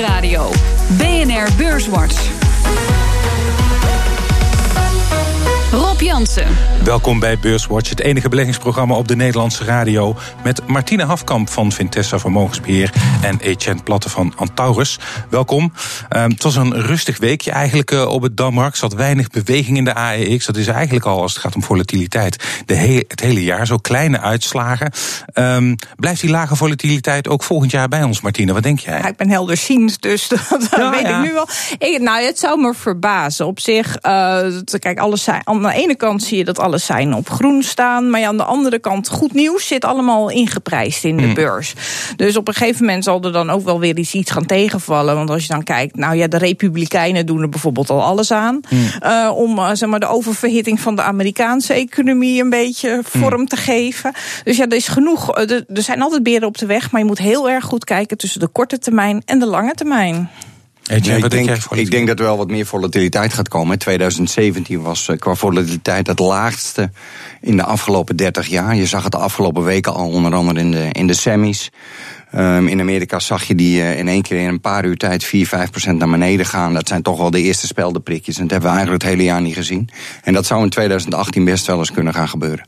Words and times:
Nieuwsradio. 0.00 0.50
BNR 0.96 1.48
Beurswatch. 1.56 2.39
Jansen. 6.20 6.56
Welkom 6.84 7.20
bij 7.20 7.38
Beurswatch, 7.38 7.88
het 7.88 8.00
enige 8.00 8.28
beleggingsprogramma 8.28 8.94
op 8.94 9.08
de 9.08 9.16
Nederlandse 9.16 9.64
radio. 9.64 10.16
Met 10.44 10.66
Martine 10.66 11.04
Hafkamp 11.04 11.48
van 11.48 11.72
Vintessa 11.72 12.18
Vermogensbeheer 12.18 12.92
en 13.22 13.40
Etienne 13.40 13.82
Platte 13.82 14.08
van 14.08 14.32
Antaurus. 14.36 14.98
Welkom. 15.30 15.72
Um, 16.16 16.30
het 16.30 16.42
was 16.42 16.56
een 16.56 16.80
rustig 16.80 17.18
weekje 17.18 17.50
eigenlijk 17.50 17.90
uh, 17.90 18.06
op 18.06 18.22
het 18.22 18.36
Dammarkt. 18.36 18.72
Er 18.72 18.78
zat 18.78 18.94
weinig 18.94 19.28
beweging 19.28 19.76
in 19.76 19.84
de 19.84 19.94
AEX. 19.94 20.46
Dat 20.46 20.56
is 20.56 20.66
eigenlijk 20.66 21.06
al 21.06 21.20
als 21.20 21.32
het 21.32 21.42
gaat 21.42 21.54
om 21.54 21.62
volatiliteit 21.62 22.62
de 22.66 22.74
he 22.74 23.04
het 23.08 23.20
hele 23.20 23.44
jaar. 23.44 23.66
Zo 23.66 23.76
kleine 23.76 24.20
uitslagen. 24.20 24.92
Um, 25.34 25.76
blijft 25.96 26.20
die 26.20 26.30
lage 26.30 26.56
volatiliteit 26.56 27.28
ook 27.28 27.42
volgend 27.42 27.70
jaar 27.70 27.88
bij 27.88 28.02
ons, 28.02 28.20
Martine? 28.20 28.52
Wat 28.52 28.62
denk 28.62 28.78
jij? 28.78 28.98
Ja, 28.98 29.08
ik 29.08 29.16
ben 29.16 29.30
helderziend, 29.30 30.02
dus 30.02 30.28
dat 30.28 30.68
ja, 30.76 30.90
weet 30.90 31.00
ja. 31.00 31.18
ik 31.18 31.26
nu 31.26 31.32
wel. 31.32 31.48
Ik, 31.78 32.00
nou, 32.00 32.24
het 32.24 32.38
zou 32.38 32.60
me 32.60 32.74
verbazen. 32.74 33.46
Op 33.46 33.60
zich, 33.60 33.96
uh, 34.06 34.46
kijk, 34.78 34.98
alles 34.98 35.22
zijn 35.22 35.40
aan 35.44 35.62
de 35.62 35.72
ene 35.72 35.96
kant 35.96 36.09
zie 36.18 36.38
je 36.38 36.44
dat 36.44 36.58
alle 36.58 36.78
zijn 36.78 37.14
op 37.14 37.28
groen 37.28 37.62
staan. 37.62 38.10
Maar 38.10 38.20
ja, 38.20 38.26
aan 38.26 38.36
de 38.36 38.44
andere 38.44 38.78
kant, 38.78 39.08
goed 39.08 39.32
nieuws 39.32 39.66
zit 39.66 39.84
allemaal 39.84 40.30
ingeprijsd 40.30 41.04
in 41.04 41.16
de 41.16 41.26
mm. 41.26 41.34
beurs. 41.34 41.74
Dus 42.16 42.36
op 42.36 42.48
een 42.48 42.54
gegeven 42.54 42.84
moment 42.84 43.04
zal 43.04 43.22
er 43.22 43.32
dan 43.32 43.50
ook 43.50 43.64
wel 43.64 43.80
weer 43.80 43.98
iets, 43.98 44.14
iets 44.14 44.30
gaan 44.30 44.46
tegenvallen. 44.46 45.14
Want 45.14 45.30
als 45.30 45.42
je 45.42 45.52
dan 45.52 45.62
kijkt, 45.62 45.96
nou 45.96 46.16
ja, 46.16 46.28
de 46.28 46.38
Republikeinen 46.38 47.26
doen 47.26 47.42
er 47.42 47.48
bijvoorbeeld 47.48 47.90
al 47.90 48.02
alles 48.02 48.32
aan. 48.32 48.60
Mm. 48.68 48.90
Uh, 49.02 49.30
om 49.34 49.58
uh, 49.58 49.70
zeg 49.72 49.88
maar, 49.88 50.00
de 50.00 50.06
oververhitting 50.06 50.80
van 50.80 50.96
de 50.96 51.02
Amerikaanse 51.02 51.74
economie 51.74 52.42
een 52.42 52.50
beetje 52.50 53.00
vorm 53.02 53.40
mm. 53.40 53.46
te 53.46 53.56
geven. 53.56 54.12
Dus 54.44 54.56
ja, 54.56 54.64
er 54.64 54.76
is 54.76 54.88
genoeg. 54.88 55.38
Er 55.38 55.64
zijn 55.68 56.02
altijd 56.02 56.22
beren 56.22 56.48
op 56.48 56.58
de 56.58 56.66
weg. 56.66 56.90
Maar 56.90 57.00
je 57.00 57.06
moet 57.06 57.18
heel 57.18 57.50
erg 57.50 57.64
goed 57.64 57.84
kijken 57.84 58.16
tussen 58.16 58.40
de 58.40 58.48
korte 58.48 58.78
termijn 58.78 59.22
en 59.24 59.38
de 59.38 59.46
lange 59.46 59.74
termijn. 59.74 60.30
Ik, 60.86 61.30
denk, 61.30 61.56
ik 61.70 61.90
denk 61.90 62.06
dat 62.06 62.18
er 62.18 62.24
wel 62.24 62.36
wat 62.36 62.50
meer 62.50 62.66
volatiliteit 62.66 63.32
gaat 63.32 63.48
komen. 63.48 63.78
2017 63.78 64.82
was 64.82 65.08
eh, 65.08 65.18
qua 65.18 65.34
volatiliteit 65.34 66.06
het 66.06 66.18
laagste 66.18 66.90
in 67.40 67.56
de 67.56 67.64
afgelopen 67.64 68.16
30 68.16 68.46
jaar. 68.46 68.76
Je 68.76 68.86
zag 68.86 69.02
het 69.02 69.12
de 69.12 69.18
afgelopen 69.18 69.64
weken 69.64 69.94
al, 69.94 70.08
onder 70.08 70.34
andere 70.34 70.60
in 70.60 70.70
de, 70.70 70.88
in 70.92 71.06
de 71.06 71.14
semis. 71.14 71.70
Um, 72.34 72.68
in 72.68 72.80
Amerika 72.80 73.18
zag 73.18 73.44
je 73.44 73.54
die 73.54 73.78
uh, 73.78 73.98
in 73.98 74.08
één 74.08 74.22
keer 74.22 74.40
in 74.40 74.48
een 74.48 74.60
paar 74.60 74.84
uur 74.84 74.96
tijd 74.96 75.24
4, 75.24 75.46
5 75.46 75.70
procent 75.70 75.98
naar 75.98 76.10
beneden 76.10 76.46
gaan. 76.46 76.74
Dat 76.74 76.88
zijn 76.88 77.02
toch 77.02 77.18
wel 77.18 77.30
de 77.30 77.42
eerste 77.42 77.66
speldenprikjes. 77.66 78.36
En 78.36 78.42
dat 78.42 78.50
hebben 78.50 78.70
we 78.70 78.76
eigenlijk 78.76 79.04
het 79.04 79.12
hele 79.12 79.28
jaar 79.28 79.40
niet 79.40 79.54
gezien. 79.54 79.88
En 80.22 80.32
dat 80.32 80.46
zou 80.46 80.62
in 80.62 80.70
2018 80.70 81.44
best 81.44 81.66
wel 81.66 81.78
eens 81.78 81.92
kunnen 81.92 82.14
gaan 82.14 82.28
gebeuren. 82.28 82.66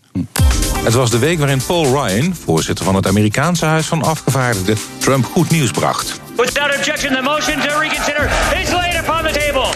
Het 0.85 0.95
was 0.95 1.11
de 1.11 1.19
week 1.19 1.39
waarin 1.39 1.61
Paul 1.67 1.85
Ryan, 1.85 2.35
voorzitter 2.35 2.85
van 2.85 2.95
het 2.95 3.07
Amerikaanse 3.07 3.65
Huis 3.65 3.87
van 3.87 4.03
Afgevaardigden, 4.03 4.77
Trump 4.99 5.25
goed 5.25 5.51
nieuws 5.51 5.71
bracht. 5.71 6.22
Without 6.37 6.75
objection, 6.75 7.15
the 7.15 7.23
motion 7.23 7.61
to 7.61 7.79
reconsider 7.79 8.31
is 8.63 8.73
laid 8.73 8.97
upon 9.01 9.23
the 9.23 9.33
table. 9.33 9.67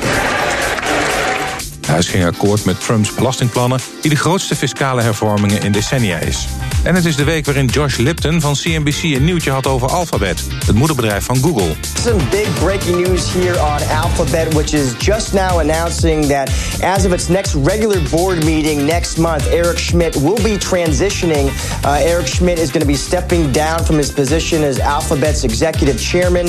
Het 1.77 1.87
huis 1.87 2.09
ging 2.09 2.25
akkoord 2.25 2.65
met 2.65 2.81
Trumps 2.81 3.15
belastingplannen... 3.15 3.81
die 4.01 4.11
de 4.11 4.17
grootste 4.17 4.57
fiscale 4.57 5.03
hervormingen 5.03 5.63
in 5.63 5.73
decennia 5.73 6.19
is. 6.19 6.47
En 6.87 6.95
het 6.95 7.05
is 7.05 7.17
de 7.17 7.25
week 7.25 7.45
waarin 7.45 7.67
Josh 7.67 7.97
Lipton 7.97 8.41
van 8.41 8.55
CNBC 8.55 9.03
een 9.03 9.25
nieuwtje 9.25 9.51
had 9.51 9.67
over 9.67 9.89
Alphabet, 9.89 10.43
het 10.67 10.75
moederbedrijf 10.75 11.25
van 11.25 11.37
Google. 11.37 11.75
Some 12.03 12.23
big 12.31 12.59
breaking 12.59 13.07
news 13.07 13.33
here 13.33 13.61
on 13.61 13.97
Alphabet, 14.03 14.55
which 14.55 14.73
is 14.73 14.95
just 14.99 15.33
now 15.33 15.59
announcing 15.59 16.27
that 16.27 16.51
as 16.83 17.05
of 17.05 17.13
its 17.13 17.29
next 17.29 17.55
regular 17.55 18.03
board 18.11 18.45
meeting 18.45 18.85
next 18.85 19.17
month, 19.17 19.49
Eric 19.49 19.79
Schmidt 19.79 20.15
will 20.15 20.43
be 20.43 20.59
transitioning. 20.59 21.51
Uh, 21.85 22.11
Eric 22.11 22.27
Schmidt 22.27 22.59
is 22.59 22.71
going 22.71 22.85
to 22.87 22.93
be 22.93 22.99
stepping 22.99 23.53
down 23.53 23.85
from 23.85 23.97
his 23.97 24.13
position 24.13 24.65
as 24.65 24.81
Alphabet's 24.81 25.45
executive 25.45 25.99
chairman. 25.99 26.49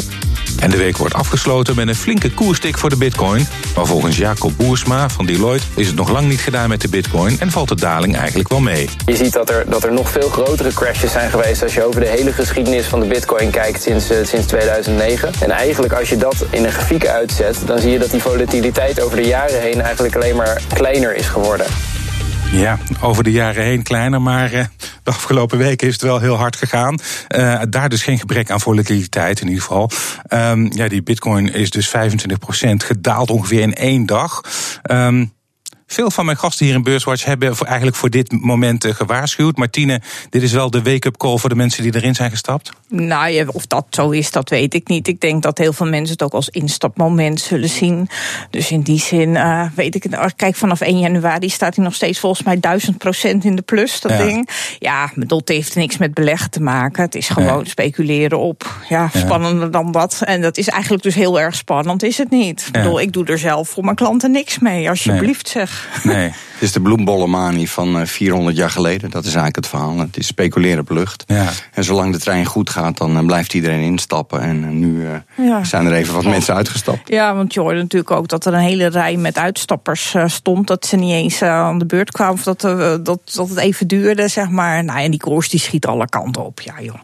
En 0.60 0.70
de 0.70 0.78
week 0.78 0.98
wordt 0.98 1.14
afgesloten 1.14 1.76
met 1.76 1.88
een 1.88 1.96
flinke 1.96 2.32
koerstik 2.32 2.78
voor 2.78 2.90
de 2.90 2.98
bitcoin. 2.98 3.48
Maar 3.76 3.86
volgens 3.86 4.18
Jacob 4.18 4.54
Boersma 4.58 5.10
van 5.10 5.26
Deloitte 5.26 5.66
is 5.76 5.88
het 5.88 5.96
nog 5.96 6.10
lang 6.10 6.28
niet 6.28 6.40
gedaan 6.40 6.70
met 6.70 6.82
de 6.82 6.90
bitcoin... 6.90 7.40
en 7.40 7.52
valt 7.52 7.70
de 7.70 7.76
daling 7.76 8.16
eigenlijk 8.16 8.50
wel 8.50 8.59
mee. 8.59 8.90
Je 9.06 9.16
ziet 9.16 9.34
dat 9.34 9.50
er, 9.50 9.66
dat 9.70 9.84
er 9.84 9.94
nog 9.94 10.09
veel 10.09 10.27
grotere 10.30 10.74
crashes 10.74 11.12
zijn 11.12 11.30
geweest... 11.30 11.64
als 11.64 11.74
je 11.74 11.84
over 11.84 12.02
de 12.02 12.08
hele 12.08 12.34
geschiedenis 12.34 12.86
van 12.86 13.00
de 13.00 13.06
bitcoin 13.06 13.50
kijkt 13.50 13.82
sinds, 13.82 14.12
uh, 14.12 14.18
sinds 14.26 14.46
2009. 14.46 15.32
En 15.40 15.52
eigenlijk 15.52 15.94
als 15.94 16.10
je 16.10 16.18
dat 16.18 16.46
in 16.50 16.66
een 16.66 16.72
grafiek 16.72 17.08
uitzet... 17.08 17.58
dan 17.66 17.80
zie 17.80 17.92
je 17.92 18.00
dat 18.00 18.12
die 18.12 18.22
volatiliteit 18.22 19.02
over 19.02 19.18
de 19.18 19.28
jaren 19.28 19.62
heen... 19.62 19.82
eigenlijk 19.82 20.16
alleen 20.16 20.36
maar 20.36 20.62
kleiner 20.74 21.16
is 21.16 21.28
geworden. 21.28 21.66
Ja, 22.52 22.78
over 23.02 23.24
de 23.24 23.32
jaren 23.32 23.64
heen 23.64 23.84
kleiner, 23.84 24.22
maar 24.22 24.54
uh, 24.54 24.66
de 25.04 25.12
afgelopen 25.12 25.58
weken 25.58 25.88
is 25.88 25.94
het 25.94 26.02
wel 26.02 26.20
heel 26.20 26.36
hard 26.36 26.56
gegaan. 26.56 27.00
Uh, 27.36 27.62
daar 27.70 27.90
dus 27.90 28.04
geen 28.04 28.20
gebrek 28.20 28.50
aan 28.50 28.62
volatiliteit 28.62 29.42
in 29.42 29.48
ieder 29.48 29.64
geval. 29.64 29.90
Um, 30.30 30.72
ja, 30.74 30.88
die 30.88 31.04
bitcoin 31.04 31.54
is 31.54 31.70
dus 31.70 31.88
25% 31.88 31.92
gedaald 32.78 33.30
ongeveer 33.30 33.62
in 33.62 33.74
één 33.74 34.06
dag. 34.06 34.42
Um, 34.92 35.36
veel 35.88 36.12
van 36.12 36.25
mijn 36.25 36.38
gasten 36.38 36.66
hier 36.66 36.75
in 36.75 36.84
Beurswatch 36.84 37.25
hebben 37.25 37.56
voor, 37.56 37.66
eigenlijk 37.66 37.98
voor 37.98 38.09
dit 38.09 38.31
moment 38.31 38.86
uh, 38.86 38.94
gewaarschuwd. 38.94 39.58
Martine, 39.58 40.02
dit 40.30 40.44
is 40.44 40.52
wel 40.52 40.70
de 40.70 40.81
wake-up 40.81 41.18
call 41.18 41.38
voor 41.38 41.50
de 41.50 41.56
mensen 41.56 41.84
die 41.84 41.96
erin 41.96 42.16
zijn 42.16 42.30
gestapt? 42.30 42.72
Nou 42.90 43.30
ja, 43.30 43.46
of 43.52 43.66
dat 43.66 43.86
zo 43.90 44.09
is, 44.09 44.31
dat 44.31 44.50
weet 44.50 44.74
ik 44.74 44.88
niet. 44.88 45.08
Ik 45.08 45.22
denk 45.22 45.44
dat 45.44 45.58
heel 45.58 45.74
veel 45.74 45.86
mensen 45.86 46.12
het 46.12 46.24
ook 46.24 46.34
als 46.34 46.50
instapmoment 46.50 47.40
zullen 47.40 47.70
zien. 47.70 48.09
Dus 48.50 48.72
in 48.72 48.81
die 48.81 49.00
zin 49.00 49.30
uh, 49.30 49.66
weet 49.76 49.96
ik 49.96 50.03
het. 50.03 50.36
Kijk, 50.36 50.56
vanaf 50.56 50.81
1 50.81 51.00
januari 51.00 51.50
staat 51.50 51.76
hij 51.76 51.84
nog 51.84 51.96
steeds 51.96 52.20
volgens 52.20 52.44
mij 52.44 52.59
1000 52.59 52.97
procent 52.97 53.44
in 53.44 53.56
de 53.56 53.62
plus, 53.62 54.02
dat 54.02 54.12
ja. 54.12 54.24
ding. 54.24 54.50
Ja, 54.80 55.12
dat 55.16 55.47
heeft 55.47 55.76
niks 55.76 55.97
met 55.97 56.14
beleggen 56.14 56.50
te 56.50 56.62
maken. 56.62 57.03
Het 57.03 57.16
is 57.16 57.30
gewoon 57.30 57.66
speculeren 57.66 58.40
op. 58.40 58.76
Ja, 58.90 59.09
spannender 59.14 59.72
dan 59.72 59.92
dat. 59.92 60.22
En 60.26 60.42
dat 60.42 60.58
is 60.58 60.68
eigenlijk 60.68 61.03
dus 61.03 61.16
heel 61.16 61.40
erg 61.40 61.56
spannend, 61.56 62.03
is 62.03 62.18
het 62.18 62.30
niet? 62.30 62.64
Ik 62.68 62.72
bedoel, 62.72 63.02
ik 63.02 63.14
doe 63.14 63.26
er 63.26 63.40
zelf 63.40 63.70
voor 63.70 63.84
mijn 63.84 63.96
klanten 63.96 64.31
niks 64.31 64.59
mee, 64.59 64.90
alsjeblieft 64.90 65.50
zeg. 65.50 65.77
Nee. 66.04 66.32
Het 66.58 66.68
is 66.68 66.72
de 66.72 66.82
bloembollenmanie 66.82 67.70
van 67.70 68.08
400 68.08 68.56
eh, 68.56 68.62
jaar 68.62 68.70
geleden. 68.70 69.10
Dat 69.10 69.22
is 69.22 69.34
eigenlijk 69.34 69.56
het 69.56 69.68
verhaal. 69.68 70.00
Het 70.00 70.18
is 70.18 70.28
speculeren 70.28 70.80
op 70.80 70.90
lucht. 70.90 71.24
Ja. 71.28 71.50
En 71.74 71.84
zolang 71.84 72.14
de 72.14 72.20
trein 72.20 72.46
goed 72.46 72.70
gaat, 72.70 72.98
dan 72.98 73.18
eh, 73.18 73.26
blijft 73.26 73.54
iedereen 73.54 73.82
instappen. 73.82 74.42
En 74.42 74.64
eh, 74.64 74.70
nu 74.70 75.06
ja. 75.36 75.64
zijn 75.64 75.86
er 75.86 75.94
even 75.94 76.14
wat 76.14 76.24
ja. 76.24 76.30
mensen 76.30 76.56
uitgestapt. 76.56 77.10
Ja, 77.10 77.36
want 77.36 77.54
je 77.54 77.60
hoorde 77.60 77.82
natuurlijk 77.82 78.12
ook 78.12 78.28
dat 78.28 78.46
er 78.46 78.54
een 78.54 78.60
hele 78.60 78.88
rij 78.88 79.16
met 79.16 79.38
uitstappers 79.38 80.16
stond. 80.26 80.68
Dat 80.68 80.86
ze 80.86 80.96
niet 80.96 81.12
eens 81.12 81.42
aan 81.42 81.80
de 81.80 81.86
beurt 81.86 82.12
kwamen. 82.12 82.34
Of 82.34 82.44
dat, 82.44 82.62
dat, 82.62 83.04
dat 83.06 83.50
het 83.50 83.58
even 83.58 83.88
duurde, 83.88 84.28
zeg 84.28 84.50
maar. 84.50 84.84
Nou, 84.84 85.00
en 85.00 85.12
die 85.12 85.20
koers 85.20 85.50
die 85.50 85.59
schiet 85.59 85.86
alle 85.86 86.09
kanten 86.09 86.46
op. 86.46 86.62
Ja, 86.62 86.74
joh. 86.82 86.96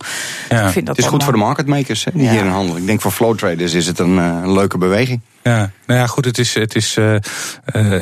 Ja. 0.50 0.66
Ik 0.66 0.72
vind 0.72 0.86
dat 0.86 0.96
het 0.96 1.06
is 1.06 1.12
goed 1.12 1.24
voor 1.24 1.34
de 1.34 1.40
marketmakers 1.40 2.04
hè, 2.04 2.12
die 2.14 2.30
hier 2.30 2.46
in 2.46 2.48
handelen. 2.48 2.82
Ik 2.82 2.88
denk 2.88 3.02
voor 3.02 3.12
flow 3.12 3.38
traders 3.38 3.74
is 3.74 3.88
het 3.88 4.00
een, 4.00 4.18
een 4.18 4.54
leuke 4.54 4.78
beweging. 4.78 5.22
Ja, 5.44 5.72
nou 5.86 6.00
ja, 6.00 6.08
goed, 6.08 6.26
het 6.26 6.38
is, 6.38 6.54
het 6.54 6.76
is, 6.76 6.98
uh, 6.98 7.16
uh, 7.76 8.00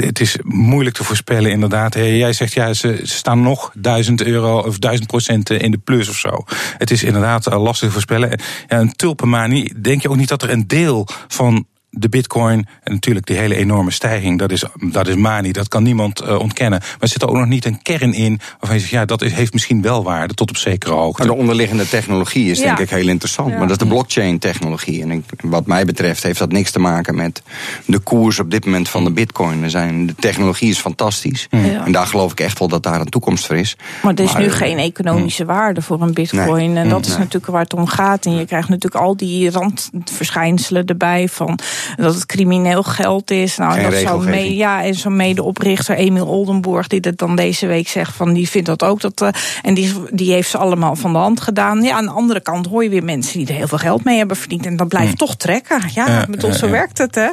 het 0.00 0.20
is 0.20 0.36
moeilijk 0.42 0.96
te 0.96 1.04
voorspellen, 1.04 1.50
inderdaad. 1.50 1.94
Jij 1.94 2.32
zegt 2.32 2.52
ja, 2.52 2.74
ze, 2.74 3.00
staan 3.02 3.42
nog 3.42 3.70
duizend 3.74 4.22
euro 4.22 4.58
of 4.58 4.78
duizend 4.78 5.08
procent 5.08 5.50
in 5.50 5.70
de 5.70 5.78
plus 5.78 6.08
of 6.08 6.16
zo. 6.16 6.44
Het 6.78 6.90
is 6.90 7.02
inderdaad 7.02 7.46
lastig 7.46 7.86
te 7.88 7.92
voorspellen. 7.92 8.40
Ja, 8.68 8.78
een 8.78 8.92
tulpenmanie, 8.92 9.80
denk 9.80 10.02
je 10.02 10.08
ook 10.08 10.16
niet 10.16 10.28
dat 10.28 10.42
er 10.42 10.50
een 10.50 10.66
deel 10.66 11.08
van 11.28 11.66
de 11.90 12.08
bitcoin 12.08 12.66
en 12.82 12.92
natuurlijk 12.92 13.26
die 13.26 13.36
hele 13.36 13.54
enorme 13.54 13.90
stijging, 13.90 14.38
dat 14.38 14.50
is, 14.50 14.64
dat 14.80 15.08
is 15.08 15.14
mani, 15.14 15.52
dat 15.52 15.68
kan 15.68 15.82
niemand 15.82 16.22
uh, 16.22 16.38
ontkennen. 16.38 16.78
Maar 16.78 16.96
er 17.00 17.08
zit 17.08 17.22
er 17.22 17.28
ook 17.28 17.36
nog 17.36 17.46
niet 17.46 17.64
een 17.64 17.82
kern 17.82 18.12
in 18.12 18.40
waarvan 18.58 18.74
je 18.74 18.80
zegt, 18.80 18.92
ja, 18.92 19.04
dat 19.04 19.22
is, 19.22 19.32
heeft 19.32 19.52
misschien 19.52 19.82
wel 19.82 20.02
waarde 20.02 20.34
tot 20.34 20.50
op 20.50 20.56
zekere 20.56 20.92
hoogte. 20.92 21.22
Maar 21.22 21.34
de 21.34 21.40
onderliggende 21.40 21.88
technologie 21.88 22.50
is 22.50 22.58
ja. 22.58 22.64
denk 22.64 22.78
ik 22.78 22.90
heel 22.90 23.08
interessant. 23.08 23.50
Ja. 23.50 23.58
Maar 23.58 23.68
dat 23.68 23.80
is 23.80 23.86
de 23.86 23.94
blockchain 23.94 24.38
technologie. 24.38 25.02
En 25.02 25.10
ik, 25.10 25.24
wat 25.40 25.66
mij 25.66 25.84
betreft 25.84 26.22
heeft 26.22 26.38
dat 26.38 26.52
niks 26.52 26.70
te 26.70 26.78
maken 26.78 27.14
met 27.14 27.42
de 27.84 27.98
koers 27.98 28.38
op 28.38 28.50
dit 28.50 28.64
moment 28.64 28.88
van 28.88 29.04
de 29.04 29.10
bitcoin. 29.10 29.62
Er 29.62 29.70
zijn, 29.70 30.06
de 30.06 30.14
technologie 30.14 30.70
is 30.70 30.78
fantastisch. 30.78 31.46
Ja. 31.50 31.84
En 31.84 31.92
daar 31.92 32.06
geloof 32.06 32.32
ik 32.32 32.40
echt 32.40 32.58
wel 32.58 32.68
dat 32.68 32.82
daar 32.82 33.00
een 33.00 33.08
toekomst 33.08 33.46
voor 33.46 33.56
is. 33.56 33.76
Maar 34.02 34.14
er 34.14 34.24
is 34.24 34.32
maar, 34.32 34.42
nu 34.42 34.50
geen 34.50 34.78
economische 34.78 35.44
waarde 35.44 35.82
voor 35.82 36.02
een 36.02 36.12
bitcoin. 36.12 36.72
Nee. 36.72 36.82
En 36.82 36.88
dat 36.88 37.06
is 37.06 37.16
natuurlijk 37.16 37.46
waar 37.46 37.62
het 37.62 37.74
om 37.74 37.86
gaat. 37.86 38.26
En 38.26 38.36
je 38.36 38.46
krijgt 38.46 38.68
natuurlijk 38.68 39.04
al 39.04 39.16
die 39.16 39.50
randverschijnselen 39.50 40.86
erbij 40.86 41.28
van 41.28 41.58
dat 41.96 42.14
het 42.14 42.26
crimineel 42.26 42.82
geld 42.82 43.30
is. 43.30 43.56
Nou, 43.56 43.72
Geen 43.72 44.04
dat 44.04 44.24
mee, 44.24 44.56
ja, 44.56 44.84
en 44.84 44.94
zo'n 44.94 45.16
medeoprichter 45.16 45.96
Emiel 45.96 46.26
Oldenburg, 46.26 46.86
die 46.86 47.00
dat 47.00 47.18
dan 47.18 47.36
deze 47.36 47.66
week 47.66 47.88
zegt 47.88 48.14
van 48.14 48.32
die 48.32 48.48
vindt 48.48 48.66
dat 48.66 48.82
ook. 48.82 49.00
Dat, 49.00 49.20
uh, 49.22 49.28
en 49.62 49.74
die, 49.74 49.94
die 50.10 50.32
heeft 50.32 50.50
ze 50.50 50.58
allemaal 50.58 50.96
van 50.96 51.12
de 51.12 51.18
hand 51.18 51.40
gedaan. 51.40 51.82
Ja, 51.82 51.96
aan 51.96 52.04
de 52.04 52.10
andere 52.10 52.40
kant 52.40 52.66
hoor 52.66 52.82
je 52.82 52.90
weer 52.90 53.04
mensen 53.04 53.38
die 53.38 53.48
er 53.48 53.54
heel 53.54 53.68
veel 53.68 53.78
geld 53.78 54.04
mee 54.04 54.18
hebben 54.18 54.36
verdiend. 54.36 54.66
En 54.66 54.76
dat 54.76 54.88
blijft 54.88 55.10
hm. 55.10 55.16
toch 55.16 55.36
trekken. 55.36 55.80
Ja, 55.94 56.06
ja 56.06 56.24
met 56.28 56.44
ons 56.44 56.58
zo 56.58 56.70
werkt 56.70 56.98
het, 56.98 57.14
hè. 57.14 57.28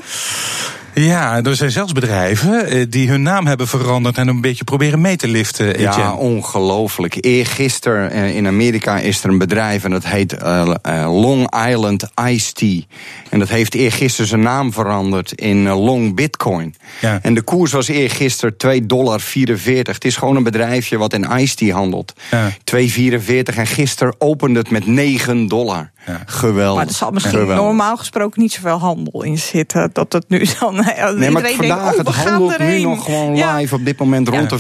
Ja, 0.98 1.44
er 1.44 1.56
zijn 1.56 1.72
zelfs 1.72 1.92
bedrijven 1.92 2.66
eh, 2.66 2.86
die 2.90 3.10
hun 3.10 3.22
naam 3.22 3.48
hebben 3.48 3.68
veranderd 3.68 4.18
en 4.18 4.28
een 4.28 4.42
beetje 4.42 4.64
proberen 4.64 5.02
mee 5.02 5.16
te 5.16 5.28
liften. 5.28 5.68
Etienne. 5.68 5.98
Ja, 5.98 6.14
ongelooflijk. 6.14 7.18
Eergisteren 7.20 8.12
in 8.34 8.48
Amerika 8.48 9.00
is 9.00 9.24
er 9.24 9.30
een 9.30 9.38
bedrijf 9.38 9.84
en 9.84 9.92
dat 9.92 10.06
heet 10.06 10.34
uh, 10.34 10.74
Long 11.22 11.68
Island 11.68 12.08
Ice 12.28 12.54
Tea. 12.54 12.82
En 13.30 13.40
dat 13.40 13.50
heeft 13.50 13.74
eergisteren 13.74 14.28
zijn 14.28 14.42
naam 14.42 14.74
veranderd 14.74 15.32
in 15.32 15.70
Long 15.70 16.16
Bitcoin. 16.16 16.76
Ja. 17.02 17.20
En 17.22 17.34
de 17.34 17.42
koers 17.42 17.72
was 17.72 17.88
eergisteren 17.88 18.56
2,44 18.82 18.84
dollar. 18.84 19.22
Het 19.66 20.06
is 20.06 20.16
gewoon 20.16 20.36
een 20.36 20.44
bedrijfje 20.44 20.98
wat 20.98 21.14
in 21.14 21.28
Ice 21.38 21.56
Tea 21.56 21.76
handelt. 21.76 22.14
Ja. 22.32 22.52
2,44 22.52 23.56
en 23.56 23.68
gisteren 23.68 24.16
opende 24.18 24.60
het 24.60 24.70
met 24.70 24.86
9 24.86 25.48
dollar. 25.48 25.92
Geweldig. 26.26 26.76
Maar 26.76 26.88
er 26.88 26.94
zal 26.94 27.12
misschien 27.12 27.48
normaal 27.48 27.98
gesproken 27.98 28.42
niet 28.42 28.54
zoveel 28.54 28.78
handel 28.78 29.24
in 29.24 29.38
zitten. 29.38 29.90
Dat 29.94 30.14
het 30.14 30.30
nu 30.30 30.46
dan. 30.60 30.76
Nee, 30.76 31.32
maar 31.32 31.50
vandaag 31.50 31.58
denkt, 31.58 31.72
oh, 31.72 31.98
het 31.98 32.08
handelt 32.08 32.60
nu 32.60 32.82
nog 32.82 33.04
gewoon 33.04 33.58
live 33.58 33.76
op 33.76 33.86
dit 33.86 34.00
moment 34.00 34.28
rond 34.28 34.50
de 34.50 34.60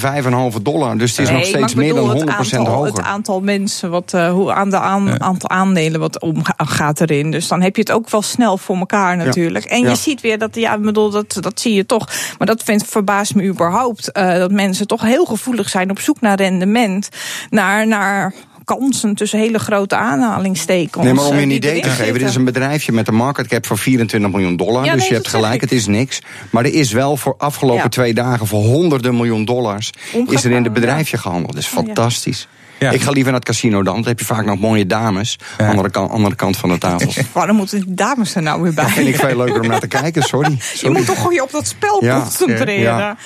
5,5 0.55 0.61
dollar. 0.61 0.97
Dus 0.97 1.17
het 1.17 1.19
is 1.19 1.29
nog 1.29 1.45
steeds 1.45 1.75
meer 1.75 1.93
dan 1.93 2.21
100% 2.21 2.23
aantal, 2.25 2.65
hoger. 2.65 2.93
Het 2.93 3.01
aantal 3.01 3.41
mensen, 3.41 3.89
wat, 3.89 4.13
uh, 4.15 4.31
hoe 4.31 4.53
aan 4.53 4.69
de 4.69 4.79
aan, 4.79 5.21
aantal 5.21 5.49
aandelen 5.49 5.99
wat 5.99 6.21
omgaat 6.21 7.01
erin. 7.01 7.31
Dus 7.31 7.47
dan 7.47 7.61
heb 7.61 7.75
je 7.75 7.81
het 7.81 7.91
ook 7.91 8.09
wel 8.09 8.21
snel 8.21 8.57
voor 8.57 8.77
elkaar 8.77 9.17
natuurlijk. 9.17 9.65
En 9.65 9.81
je 9.81 9.95
ziet 9.95 10.21
weer 10.21 10.37
dat, 10.37 10.55
ja, 10.55 10.73
ik 10.73 10.81
bedoel, 10.81 11.09
dat, 11.09 11.37
dat 11.39 11.59
zie 11.59 11.73
je 11.73 11.85
toch. 11.85 12.09
Maar 12.37 12.47
dat 12.47 12.63
vindt, 12.63 12.85
verbaast 12.85 13.35
me 13.35 13.43
überhaupt. 13.43 14.09
Uh, 14.17 14.33
dat 14.33 14.51
mensen 14.51 14.87
toch 14.87 15.01
heel 15.01 15.25
gevoelig 15.25 15.69
zijn 15.69 15.89
op 15.89 15.99
zoek 15.99 16.21
naar 16.21 16.37
rendement. 16.37 17.09
Naar. 17.49 17.87
naar 17.87 18.33
kansen 18.65 19.15
tussen 19.15 19.39
hele 19.39 19.59
grote 19.59 19.95
aanhalingstekens. 19.95 21.03
Nee, 21.03 21.13
maar 21.13 21.25
om 21.25 21.35
je 21.35 21.41
een 21.41 21.51
idee 21.51 21.81
te 21.81 21.89
geven, 21.89 22.13
dit 22.13 22.27
is 22.27 22.35
een 22.35 22.45
bedrijfje 22.45 22.91
met 22.91 23.07
een 23.07 23.15
market 23.15 23.47
cap 23.47 23.65
van 23.65 23.77
24 23.77 24.31
miljoen 24.31 24.55
dollar. 24.55 24.83
dus 24.83 24.93
nee, 24.95 25.07
je 25.07 25.13
hebt 25.13 25.27
gelijk, 25.27 25.61
het 25.61 25.71
is 25.71 25.87
niks. 25.87 26.21
Maar 26.49 26.65
er 26.65 26.73
is 26.73 26.91
wel 26.91 27.17
voor 27.17 27.35
afgelopen 27.37 27.83
ja. 27.83 27.89
twee 27.89 28.13
dagen 28.13 28.47
voor 28.47 28.61
honderden 28.61 29.15
miljoen 29.15 29.45
dollars... 29.45 29.89
is 30.29 30.43
er 30.43 30.51
in 30.51 30.63
het 30.63 30.73
bedrijfje 30.73 31.17
gehandeld. 31.17 31.53
Dat 31.53 31.61
is 31.61 31.67
fantastisch. 31.67 32.47
Ja. 32.79 32.91
Ik 32.91 33.01
ga 33.01 33.11
liever 33.11 33.31
naar 33.31 33.39
het 33.39 33.49
casino 33.49 33.83
dan. 33.83 33.95
Dan 33.95 34.07
heb 34.07 34.19
je 34.19 34.25
vaak 34.25 34.45
nog 34.45 34.59
mooie 34.59 34.85
dames. 34.85 35.39
Ja. 35.57 35.69
Andere, 35.69 35.89
kant, 35.89 36.11
andere 36.11 36.35
kant 36.35 36.57
van 36.57 36.69
de 36.69 36.77
tafel. 36.77 37.23
Waarom 37.33 37.55
moeten 37.55 37.79
die 37.79 37.93
dames 37.93 38.35
er 38.35 38.41
nou 38.41 38.61
weer 38.61 38.73
bij? 38.73 38.83
Dat 38.83 38.93
vind 38.93 39.07
ik 39.07 39.15
veel 39.15 39.37
leuker 39.37 39.61
om 39.61 39.67
naar 39.67 39.79
te 39.79 39.87
kijken, 39.87 40.23
sorry. 40.23 40.57
sorry. 40.59 40.79
Je 40.79 40.89
moet 40.89 41.05
toch 41.05 41.17
gewoon 41.17 41.33
je 41.33 41.43
op 41.43 41.51
dat 41.51 41.67
spel 41.67 41.99
concentreren. 41.99 43.17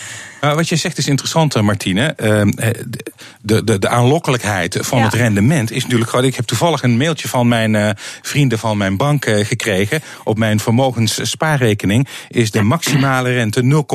Uh, 0.43 0.53
wat 0.53 0.69
je 0.69 0.75
zegt 0.75 0.97
is 0.97 1.07
interessant, 1.07 1.55
eh, 1.55 1.61
Martine. 1.61 2.15
Uh, 2.17 2.41
de, 3.41 3.63
de, 3.63 3.79
de 3.79 3.89
aanlokkelijkheid 3.89 4.77
van 4.79 4.97
ja. 4.97 5.03
het 5.03 5.13
rendement 5.13 5.71
is 5.71 5.83
natuurlijk 5.83 6.09
gewoon. 6.09 6.25
Ik 6.25 6.35
heb 6.35 6.45
toevallig 6.45 6.83
een 6.83 6.97
mailtje 6.97 7.27
van 7.27 7.47
mijn 7.47 7.97
vrienden 8.21 8.59
van 8.59 8.77
mijn 8.77 8.97
bank 8.97 9.25
gekregen. 9.25 10.01
Op 10.23 10.37
mijn 10.37 10.59
vermogensspaarrekening 10.59 12.07
is 12.27 12.51
de 12.51 12.61
maximale 12.61 13.33
rente 13.33 13.85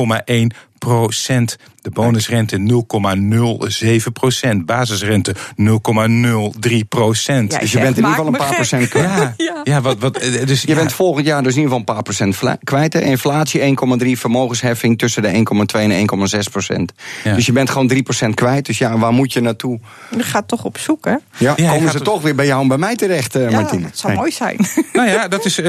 0,1 0.51 0.57
procent. 0.77 1.57
De 1.85 1.91
bonusrente 1.91 2.57
0,07 2.57 4.11
procent. 4.13 4.65
Basisrente 4.65 5.35
0,03 5.35 6.77
procent. 6.89 7.51
Ja, 7.51 7.59
dus 7.59 7.71
je 7.71 7.79
bent 7.79 7.97
in 7.97 8.03
ieder 8.03 8.09
geval 8.09 8.27
een 8.27 8.37
paar 8.37 8.55
procent 8.55 8.87
kwijt. 8.87 9.03
Ja, 9.15 9.33
ja. 9.37 9.61
ja 9.63 9.81
wat, 9.81 9.99
wat, 9.99 10.13
dus, 10.45 10.61
je 10.61 10.75
bent 10.75 10.93
volgend 10.93 11.25
jaar 11.25 11.43
dus 11.43 11.55
in 11.55 11.61
ieder 11.61 11.77
geval 11.77 11.79
een 11.79 11.95
paar 11.95 12.03
procent 12.03 12.59
kwijt. 12.63 12.95
Inflatie 12.95 13.77
1,3, 14.03 14.11
vermogensheffing 14.11 14.97
tussen 14.97 15.21
de 15.21 15.45
1,2 15.73 15.79
en 15.79 16.09
1,6 16.35 16.51
procent. 16.51 16.93
Dus 17.23 17.45
je 17.45 17.51
bent 17.51 17.69
gewoon 17.69 17.87
3 17.87 18.03
procent 18.03 18.35
kwijt. 18.35 18.65
Dus 18.65 18.77
ja, 18.77 18.97
waar 18.97 19.13
moet 19.13 19.33
je 19.33 19.41
naartoe? 19.41 19.79
Je 20.17 20.23
gaat 20.23 20.47
toch 20.47 20.63
op 20.63 20.77
zoek, 20.77 21.05
hè? 21.05 21.15
Ja, 21.37 21.53
komen 21.53 21.91
ze 21.91 22.01
toch 22.01 22.21
weer 22.21 22.35
bij 22.35 22.45
jou 22.45 22.61
en 22.61 22.67
bij 22.67 22.77
mij 22.77 22.95
terecht, 22.95 23.35
uh, 23.35 23.49
ja, 23.49 23.59
Martine? 23.59 23.81
dat 23.81 23.97
zou 23.97 24.13
hey. 24.13 24.21
mooi 24.21 24.31
zijn. 24.31 24.57
Nou 24.93 25.09
ja, 25.09 25.27
dat 25.27 25.45
is, 25.45 25.59
uh, 25.59 25.65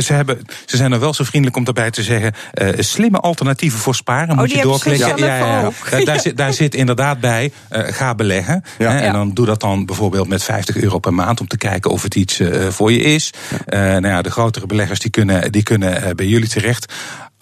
ze, 0.00 0.12
hebben, 0.12 0.38
ze 0.66 0.76
zijn 0.76 0.92
er 0.92 1.00
wel 1.00 1.14
zo 1.14 1.24
vriendelijk 1.24 1.56
om 1.56 1.64
daarbij 1.64 1.90
te 1.90 2.02
zeggen... 2.02 2.32
Uh, 2.54 2.68
slimme 2.78 3.18
alternatieven 3.18 3.78
voor 3.78 3.94
sparen. 3.94 4.36
Moet 4.36 4.50
oh, 4.50 4.56
je 4.56 4.62
doorklikken. 4.62 5.16
Ja, 5.16 5.51
ja, 5.52 5.70
daar, 5.90 6.04
daar, 6.04 6.20
zit, 6.20 6.36
daar 6.36 6.52
zit 6.52 6.74
inderdaad 6.74 7.20
bij, 7.20 7.52
uh, 7.72 7.80
ga 7.86 8.14
beleggen. 8.14 8.62
Hè, 8.78 8.86
en 8.86 9.12
dan 9.12 9.34
doe 9.34 9.46
dat 9.46 9.60
dan 9.60 9.86
bijvoorbeeld 9.86 10.28
met 10.28 10.42
50 10.42 10.76
euro 10.76 10.98
per 10.98 11.14
maand... 11.14 11.40
om 11.40 11.46
te 11.46 11.56
kijken 11.56 11.90
of 11.90 12.02
het 12.02 12.14
iets 12.14 12.40
uh, 12.40 12.68
voor 12.68 12.92
je 12.92 13.00
is. 13.00 13.30
Uh, 13.52 13.80
nou 13.80 14.06
ja, 14.06 14.22
de 14.22 14.30
grotere 14.30 14.66
beleggers 14.66 14.98
die 14.98 15.10
kunnen, 15.10 15.52
die 15.52 15.62
kunnen 15.62 16.16
bij 16.16 16.26
jullie 16.26 16.48
terecht. 16.48 16.92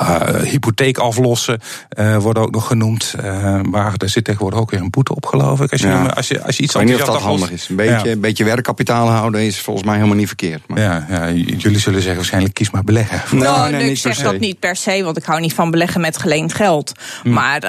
Uh, 0.02 0.42
hypotheek 0.42 0.98
aflossen 0.98 1.60
uh, 1.98 2.16
wordt 2.16 2.38
ook 2.38 2.50
nog 2.50 2.66
genoemd. 2.66 3.14
Uh, 3.24 3.60
maar 3.60 3.94
er 3.96 4.08
zit 4.08 4.24
tegenwoordig 4.24 4.60
ook 4.60 4.70
weer 4.70 4.80
een 4.80 4.90
boete 4.90 5.14
op, 5.14 5.26
geloof 5.26 5.60
ik. 5.60 5.72
Als 5.72 5.80
je, 5.80 5.86
ja. 5.86 6.06
als 6.06 6.28
je, 6.28 6.42
als 6.42 6.56
je 6.56 6.62
iets 6.62 6.74
ik 6.74 6.80
weet 6.80 6.90
niet 6.90 7.00
of 7.00 7.06
dat 7.06 7.20
handig 7.20 7.50
is. 7.50 7.68
Een 7.68 7.76
beetje, 7.76 8.08
ja. 8.08 8.12
een 8.12 8.20
beetje 8.20 8.44
werkkapitaal 8.44 9.08
houden 9.08 9.40
is 9.40 9.60
volgens 9.60 9.86
mij 9.86 9.94
helemaal 9.94 10.16
niet 10.16 10.26
verkeerd. 10.26 10.62
Maar. 10.66 10.80
Ja, 10.80 11.06
ja, 11.08 11.30
jullie 11.30 11.78
zullen 11.78 12.00
zeggen 12.00 12.16
waarschijnlijk 12.16 12.54
kies 12.54 12.70
maar 12.70 12.84
beleggen. 12.84 13.38
Nou, 13.38 13.42
nou 13.42 13.70
nee, 13.70 13.80
nee, 13.80 13.90
ik 13.90 13.96
zeg 13.96 14.18
dat 14.18 14.38
niet 14.38 14.58
per 14.58 14.76
se, 14.76 15.02
want 15.02 15.16
ik 15.16 15.24
hou 15.24 15.40
niet 15.40 15.54
van 15.54 15.70
beleggen 15.70 16.00
met 16.00 16.18
geleend 16.18 16.54
geld. 16.54 16.92
Hm. 17.22 17.32
Maar 17.32 17.60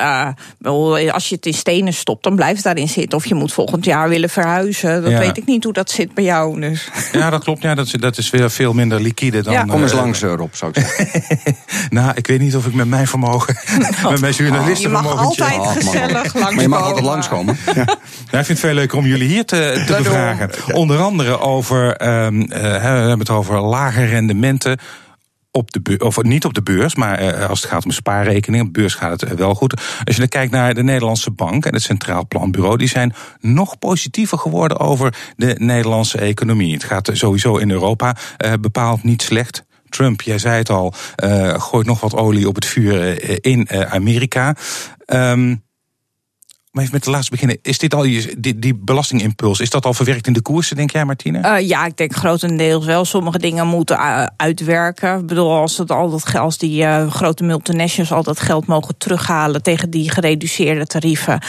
als 1.12 1.30
je 1.30 1.36
het 1.36 1.46
in 1.46 1.54
stenen 1.54 1.94
stopt, 1.94 2.24
dan 2.24 2.36
blijft 2.36 2.56
het 2.56 2.64
daarin 2.64 2.90
zitten. 2.90 3.18
Of 3.18 3.26
je 3.26 3.36
moet 3.36 3.54
volgend 3.54 3.86
jaar 3.86 4.10
willen 4.10 4.30
verhuizen. 4.30 5.02
Dat 5.02 5.12
ja. 5.12 5.20
weet 5.20 5.38
ik 5.38 5.46
niet 5.46 5.64
hoe 5.64 5.74
dat 5.74 5.92
zit 5.92 6.14
bij 6.14 6.24
jou. 6.24 6.60
Dus. 6.60 6.90
Ja, 7.12 7.30
dat 7.30 7.44
klopt. 7.44 7.62
Ja, 7.62 7.76
dat, 7.76 7.86
is, 7.86 7.92
dat 7.92 8.18
is 8.18 8.30
weer 8.30 8.52
veel 8.52 8.74
minder 8.74 9.02
liquide 9.02 9.42
dan... 9.42 9.68
Kom 9.68 9.82
eens 9.82 9.94
langs, 9.94 10.22
Rob, 10.22 10.54
zou 10.54 10.72
ik 10.74 10.86
zeggen. 10.86 11.56
nou, 11.90 12.21
ik 12.22 12.28
weet 12.28 12.40
niet 12.40 12.56
of 12.56 12.66
ik 12.66 12.74
met 12.74 12.88
mijn 12.88 13.08
vermogen, 13.08 13.58
met 14.10 14.20
mijn 14.22 14.34
journalistenvermogen... 14.34 15.10
Je 15.10 15.16
mag 15.16 15.26
altijd 15.26 15.60
oh, 15.60 15.72
gezellig 15.72 16.34
langskomen. 16.34 16.54
Maar 16.54 16.62
je 16.62 16.68
mag 16.68 16.82
altijd 16.82 17.06
langskomen. 17.06 17.58
Ja. 17.66 17.74
Nou, 17.74 17.88
ik 18.24 18.30
vind 18.32 18.48
het 18.48 18.60
veel 18.60 18.74
leuker 18.74 18.98
om 18.98 19.06
jullie 19.06 19.28
hier 19.28 19.46
te, 19.46 19.84
te 19.88 19.94
bevragen. 19.98 20.50
Onder 20.74 20.98
andere 21.00 21.40
over, 21.40 22.08
um, 22.26 22.42
uh, 22.42 22.48
we 22.48 22.58
hebben 22.58 23.20
het 23.20 23.30
over 23.30 23.60
lage 23.60 24.06
rendementen 24.06 24.80
op 25.52 25.72
de 25.72 25.82
beurs, 25.82 26.00
of 26.00 26.24
niet 26.24 26.46
op 26.46 26.54
de 26.54 26.62
beurs, 26.62 26.96
maar 26.96 27.24
uh, 27.24 27.50
als 27.50 27.62
het 27.62 27.72
gaat 27.72 27.86
om 27.86 27.92
spaarrekening, 27.92 28.68
op 28.68 28.74
de 28.74 28.80
beurs 28.80 28.94
gaat 28.94 29.22
het 29.22 29.36
wel 29.36 29.56
goed. 29.56 29.82
Als 30.04 30.16
je 30.16 30.22
dan 30.22 30.28
kijkt 30.28 30.52
naar 30.52 30.74
de 30.74 30.84
Nederlandse 30.84 31.32
Bank 31.32 31.66
en 31.66 31.74
het 31.74 31.84
Centraal 31.84 32.28
Planbureau, 32.28 32.78
die 32.78 32.88
zijn 32.88 33.14
nog 33.40 33.80
positiever 33.80 34.38
geworden 34.38 34.80
over 34.80 35.16
de 35.36 35.56
Nederlandse 35.58 36.18
economie. 36.18 36.74
Het 36.74 36.84
gaat 36.84 37.10
sowieso 37.14 37.58
in 37.58 37.72
Europa 37.72 38.16
bepaald 38.60 39.04
niet 39.04 39.22
slecht. 39.22 39.64
Trump, 39.92 40.22
jij 40.22 40.38
zei 40.38 40.58
het 40.58 40.70
al, 40.70 40.94
uh, 41.24 41.60
gooit 41.60 41.88
nog 41.88 42.00
wat 42.00 42.16
olie 42.16 42.48
op 42.48 42.56
het 42.56 42.66
vuur 42.66 43.24
in 43.46 43.70
Amerika. 43.70 44.56
Um, 45.08 45.64
maar 46.72 46.84
even 46.84 46.96
met 46.96 47.04
de 47.04 47.12
laatste 47.12 47.32
beginnen. 47.32 47.58
Is 47.62 47.78
dit 47.78 47.94
al 47.94 48.02
die, 48.02 48.60
die 48.60 48.76
belastingimpuls, 48.76 49.60
is 49.60 49.70
dat 49.70 49.86
al 49.86 49.94
verwerkt 49.94 50.28
in 50.28 50.34
de 50.34 50.42
koersen, 50.42 50.76
denk 50.76 50.92
jij, 50.92 51.06
Martine? 51.06 51.40
Uh, 51.40 51.68
ja, 51.68 51.86
ik 51.86 51.98
denk 51.98 52.16
grotendeels 52.16 52.86
wel. 52.86 53.06
Sommige 53.06 53.40
dingen 53.40 53.68
moeten 53.68 53.98
uh, 53.98 54.26
uitwerken. 54.38 55.20
Ik 55.20 55.26
bedoel, 55.26 55.52
als, 55.52 55.78
het 55.78 55.92
al 55.92 56.10
dat, 56.10 56.36
als 56.36 56.58
die 56.58 56.84
uh, 56.84 57.12
grote 57.12 57.44
multinationals 57.44 58.12
al 58.12 58.24
dat 58.24 58.40
geld 58.40 58.66
mogen 58.66 58.98
terughalen 58.98 59.64
tegen 59.64 59.90
die 59.90 60.12
gereduceerde 60.12 60.86
tarieven 60.86 61.42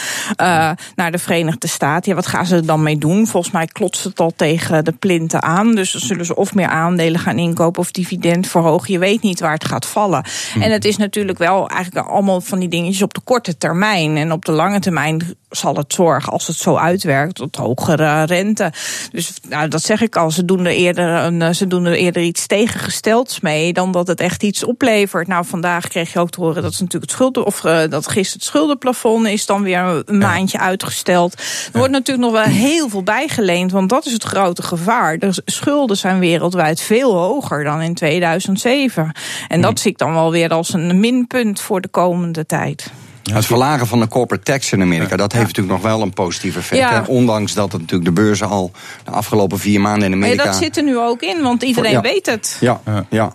naar 0.95 1.11
de 1.11 1.17
Verenigde 1.17 1.67
Staten. 1.67 2.09
Ja, 2.09 2.15
wat 2.15 2.27
gaan 2.27 2.45
ze 2.45 2.55
er 2.55 2.65
dan 2.65 2.83
mee 2.83 2.97
doen? 2.97 3.27
Volgens 3.27 3.53
mij 3.53 3.65
klotst 3.65 4.03
het 4.03 4.19
al 4.19 4.33
tegen 4.35 4.85
de 4.85 4.91
plinten 4.91 5.43
aan. 5.43 5.75
Dus 5.75 5.91
dan 5.91 6.01
zullen 6.01 6.25
ze 6.25 6.35
of 6.35 6.53
meer 6.53 6.67
aandelen 6.67 7.19
gaan 7.19 7.37
inkopen 7.37 7.81
of 7.81 7.91
dividend 7.91 8.47
verhogen. 8.47 8.93
Je 8.93 8.99
weet 8.99 9.21
niet 9.21 9.39
waar 9.39 9.53
het 9.53 9.65
gaat 9.65 9.85
vallen. 9.85 10.25
Hm. 10.53 10.61
En 10.61 10.71
het 10.71 10.85
is 10.85 10.97
natuurlijk 10.97 11.37
wel 11.37 11.67
eigenlijk 11.67 12.07
allemaal 12.07 12.41
van 12.41 12.59
die 12.59 12.69
dingetjes 12.69 13.01
op 13.01 13.13
de 13.13 13.21
korte 13.23 13.57
termijn. 13.57 14.17
En 14.17 14.31
op 14.31 14.45
de 14.45 14.51
lange 14.51 14.79
termijn 14.79 15.11
zal 15.49 15.75
het 15.75 15.93
zorgen, 15.93 16.31
als 16.31 16.47
het 16.47 16.55
zo 16.55 16.75
uitwerkt, 16.75 17.35
tot 17.35 17.55
hogere 17.55 18.23
rente. 18.23 18.71
Dus 19.11 19.33
nou, 19.49 19.67
dat 19.67 19.81
zeg 19.81 20.01
ik 20.01 20.15
al, 20.15 20.31
ze 20.31 20.45
doen, 20.45 20.65
er 20.65 20.71
eerder 20.71 21.09
een, 21.09 21.55
ze 21.55 21.67
doen 21.67 21.85
er 21.85 21.93
eerder 21.93 22.23
iets 22.23 22.47
tegengestelds 22.47 23.39
mee 23.39 23.73
dan 23.73 23.91
dat 23.91 24.07
het 24.07 24.19
echt 24.19 24.43
iets 24.43 24.63
oplevert. 24.63 25.27
Nou, 25.27 25.45
vandaag 25.45 25.87
kreeg 25.87 26.13
je 26.13 26.19
ook 26.19 26.29
te 26.29 26.41
horen 26.41 26.61
dat 26.63 26.73
ze 26.73 26.83
natuurlijk 26.83 27.11
het 27.11 27.19
schulden, 27.19 27.45
of 27.45 27.63
uh, 27.63 27.81
dat 27.89 28.07
gisteren 28.07 28.39
het 28.39 28.43
schuldenplafond 28.43 29.27
is 29.27 29.45
dan 29.45 29.63
weer 29.63 30.03
een 30.05 30.17
maandje 30.17 30.59
uitgesteld. 30.59 31.33
Er 31.33 31.39
ja. 31.73 31.77
wordt 31.77 31.93
natuurlijk 31.93 32.31
nog 32.31 32.43
wel 32.43 32.53
heel 32.53 32.89
veel 32.89 33.03
bijgeleend, 33.03 33.71
want 33.71 33.89
dat 33.89 34.05
is 34.05 34.13
het 34.13 34.23
grote 34.23 34.61
gevaar. 34.61 35.17
De 35.17 35.41
schulden 35.45 35.97
zijn 35.97 36.19
wereldwijd 36.19 36.81
veel 36.81 37.15
hoger 37.15 37.63
dan 37.63 37.81
in 37.81 37.93
2007. 37.93 39.11
En 39.47 39.61
dat 39.61 39.79
zie 39.79 39.91
ik 39.91 39.97
dan 39.97 40.13
wel 40.13 40.31
weer 40.31 40.49
als 40.49 40.73
een 40.73 40.99
minpunt 40.99 41.61
voor 41.61 41.81
de 41.81 41.87
komende 41.87 42.45
tijd. 42.45 42.91
Ja, 43.23 43.35
het 43.35 43.45
verlagen 43.45 43.87
van 43.87 43.99
de 43.99 44.07
corporate 44.07 44.43
tax 44.43 44.71
in 44.71 44.81
Amerika, 44.81 45.09
ja. 45.09 45.15
dat 45.15 45.31
heeft 45.31 45.45
natuurlijk 45.45 45.73
nog 45.73 45.91
wel 45.91 46.01
een 46.01 46.13
positief 46.13 46.55
effect. 46.57 46.81
Ja. 46.81 47.03
Ondanks 47.07 47.53
dat 47.53 47.71
het 47.71 47.81
natuurlijk 47.81 48.15
de 48.15 48.21
beurzen 48.21 48.47
al 48.47 48.71
de 49.03 49.11
afgelopen 49.11 49.59
vier 49.59 49.81
maanden 49.81 50.07
in 50.07 50.13
Amerika. 50.13 50.43
Maar 50.43 50.51
dat 50.53 50.61
zit 50.61 50.77
er 50.77 50.83
nu 50.83 50.97
ook 50.97 51.21
in, 51.21 51.41
want 51.41 51.63
iedereen 51.63 52.01
weet 52.01 52.25
het. 52.25 52.57
Ja, 52.59 52.81
ja, 53.09 53.33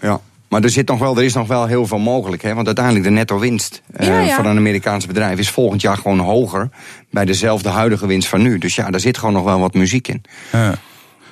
ja. 0.00 0.20
Maar 0.48 0.62
er, 0.62 0.70
zit 0.70 0.88
nog 0.88 0.98
wel, 0.98 1.16
er 1.16 1.24
is 1.24 1.34
nog 1.34 1.46
wel 1.46 1.66
heel 1.66 1.86
veel 1.86 1.98
mogelijk. 1.98 2.42
Hè? 2.42 2.54
Want 2.54 2.66
uiteindelijk 2.66 3.04
de 3.04 3.10
netto 3.10 3.38
winst 3.38 3.82
uh, 4.00 4.34
van 4.34 4.46
een 4.46 4.56
Amerikaans 4.56 5.06
bedrijf 5.06 5.38
is 5.38 5.50
volgend 5.50 5.80
jaar 5.80 5.96
gewoon 5.96 6.18
hoger. 6.18 6.68
bij 7.10 7.24
dezelfde 7.24 7.68
huidige 7.68 8.06
winst 8.06 8.28
van 8.28 8.42
nu. 8.42 8.58
Dus 8.58 8.74
ja, 8.74 8.90
daar 8.90 9.00
zit 9.00 9.18
gewoon 9.18 9.34
nog 9.34 9.44
wel 9.44 9.60
wat 9.60 9.74
muziek 9.74 10.08
in. 10.08 10.22
Ja, 10.52 10.74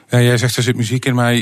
jij 0.08 0.36
zegt 0.36 0.56
er 0.56 0.62
zit 0.62 0.76
muziek 0.76 1.04
in, 1.04 1.14
maar 1.14 1.34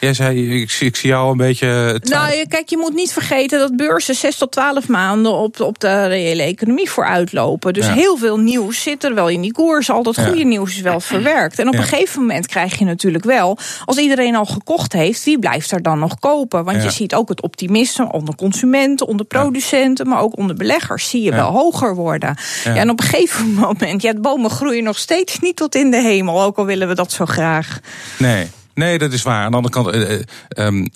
jij 0.00 0.14
zei, 0.14 0.60
ik, 0.60 0.76
ik 0.80 0.96
zie 0.96 1.08
jou 1.08 1.30
een 1.30 1.36
beetje... 1.36 2.00
Nou, 2.02 2.46
kijk, 2.48 2.68
je 2.68 2.76
moet 2.76 2.94
niet 2.94 3.12
vergeten 3.12 3.58
dat 3.58 3.76
beurzen 3.76 4.14
6 4.14 4.36
tot 4.36 4.52
12 4.52 4.88
maanden 4.88 5.32
op, 5.32 5.60
op 5.60 5.80
de 5.80 6.06
reële 6.06 6.42
economie 6.42 6.90
vooruitlopen. 6.90 7.72
Dus 7.72 7.86
ja. 7.86 7.92
heel 7.92 8.16
veel 8.16 8.38
nieuws 8.38 8.82
zit 8.82 9.04
er 9.04 9.14
wel 9.14 9.28
in 9.28 9.40
die 9.40 9.52
koers. 9.52 9.90
Al 9.90 10.02
dat 10.02 10.20
goede 10.20 10.38
ja. 10.38 10.44
nieuws 10.44 10.74
is 10.74 10.80
wel 10.80 11.00
verwerkt. 11.00 11.58
En 11.58 11.68
op 11.68 11.74
ja. 11.74 11.80
een 11.80 11.86
gegeven 11.86 12.20
moment 12.20 12.46
krijg 12.46 12.78
je 12.78 12.84
natuurlijk 12.84 13.24
wel, 13.24 13.58
als 13.84 13.96
iedereen 13.96 14.36
al 14.36 14.46
gekocht 14.46 14.92
heeft, 14.92 15.24
wie 15.24 15.38
blijft 15.38 15.70
er 15.70 15.82
dan 15.82 15.98
nog 15.98 16.18
kopen? 16.18 16.64
Want 16.64 16.82
je 16.82 16.90
ziet 16.90 17.14
ook 17.14 17.28
het 17.28 17.42
optimisme 17.42 18.12
onder 18.12 18.34
consumenten, 18.34 19.06
onder 19.06 19.26
producenten, 19.26 20.08
maar 20.08 20.20
ook 20.20 20.36
onder 20.36 20.56
beleggers 20.56 21.08
zie 21.08 21.22
je 21.22 21.30
wel 21.30 21.50
hoger 21.50 21.94
worden. 21.94 22.36
Ja. 22.64 22.74
en 22.74 22.90
op 22.90 23.00
een 23.00 23.06
gegeven 23.06 23.50
moment, 23.66 24.02
ja, 24.02 24.12
de 24.12 24.20
bomen 24.20 24.50
groeien 24.50 24.84
nog 24.84 24.98
steeds 24.98 25.38
niet 25.38 25.56
tot 25.56 25.74
in 25.74 25.90
de 25.90 26.00
hemel, 26.02 26.42
ook 26.42 26.56
al 26.56 26.64
willen 26.64 26.88
we 26.88 26.94
dat 26.94 27.12
zo 27.12 27.26
graag. 27.26 27.80
Nee. 28.18 28.50
Nee, 28.74 28.98
dat 28.98 29.12
is 29.12 29.22
waar. 29.22 29.44
Aan 29.44 29.50
de 29.50 29.56
andere 29.56 29.74
kant. 29.74 29.94
Uh, 29.94 30.66
um, 30.66 30.88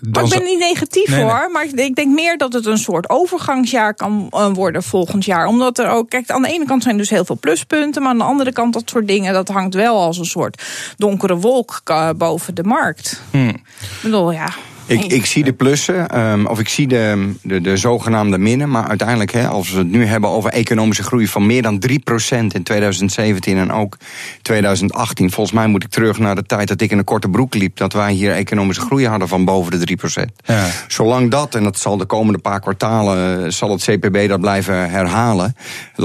dan 0.00 0.24
ik 0.24 0.30
ben 0.30 0.44
niet 0.44 0.58
negatief 0.58 1.16
hoor. 1.16 1.50
Maar 1.52 1.64
ik 1.64 1.94
denk 1.96 2.14
meer 2.14 2.38
dat 2.38 2.52
het 2.52 2.66
een 2.66 2.78
soort 2.78 3.08
overgangsjaar 3.08 3.94
kan 3.94 4.28
worden 4.54 4.82
volgend 4.82 5.24
jaar. 5.24 5.46
Omdat 5.46 5.78
er 5.78 5.88
ook. 5.88 6.10
Kijk, 6.10 6.30
aan 6.30 6.42
de 6.42 6.48
ene 6.48 6.64
kant 6.64 6.82
zijn 6.82 6.96
dus 6.96 7.10
heel 7.10 7.24
veel 7.24 7.38
pluspunten. 7.40 8.02
Maar 8.02 8.10
aan 8.10 8.18
de 8.18 8.24
andere 8.24 8.52
kant, 8.52 8.72
dat 8.72 8.90
soort 8.90 9.06
dingen. 9.08 9.32
Dat 9.32 9.48
hangt 9.48 9.74
wel 9.74 10.00
als 10.00 10.18
een 10.18 10.24
soort 10.24 10.62
donkere 10.96 11.36
wolk 11.36 11.82
boven 12.16 12.54
de 12.54 12.64
markt. 12.64 13.22
Hmm. 13.30 13.48
Ik 13.48 13.98
bedoel, 14.02 14.32
ja. 14.32 14.48
Ik, 14.90 15.04
ik 15.04 15.26
zie 15.26 15.44
de 15.44 15.52
plussen, 15.52 16.20
um, 16.20 16.46
of 16.46 16.60
ik 16.60 16.68
zie 16.68 16.86
de, 16.86 17.32
de, 17.42 17.60
de 17.60 17.76
zogenaamde 17.76 18.38
minnen. 18.38 18.70
Maar 18.70 18.88
uiteindelijk, 18.88 19.32
hè, 19.32 19.48
als 19.48 19.70
we 19.70 19.78
het 19.78 19.90
nu 19.90 20.04
hebben 20.04 20.30
over 20.30 20.50
economische 20.50 21.02
groei 21.02 21.26
van 21.26 21.46
meer 21.46 21.62
dan 21.62 21.82
3% 21.88 21.92
in 22.28 22.62
2017 22.62 23.58
en 23.58 23.72
ook 23.72 23.96
2018. 24.42 25.30
Volgens 25.30 25.56
mij 25.56 25.66
moet 25.66 25.84
ik 25.84 25.90
terug 25.90 26.18
naar 26.18 26.34
de 26.34 26.42
tijd 26.42 26.68
dat 26.68 26.80
ik 26.80 26.90
in 26.90 26.98
een 26.98 27.04
korte 27.04 27.28
broek 27.28 27.54
liep. 27.54 27.76
Dat 27.76 27.92
wij 27.92 28.12
hier 28.12 28.32
economische 28.32 28.82
groei 28.82 29.06
hadden 29.06 29.28
van 29.28 29.44
boven 29.44 29.86
de 29.86 29.96
3%. 30.20 30.24
Ja. 30.44 30.66
Zolang 30.88 31.30
dat, 31.30 31.54
en 31.54 31.62
dat 31.62 31.78
zal 31.78 31.96
de 31.96 32.06
komende 32.06 32.38
paar 32.38 32.60
kwartalen, 32.60 33.44
eh, 33.44 33.50
zal 33.50 33.70
het 33.70 33.82
CPB 33.82 34.28
dat 34.28 34.40
blijven 34.40 34.90
herhalen. 34.90 35.56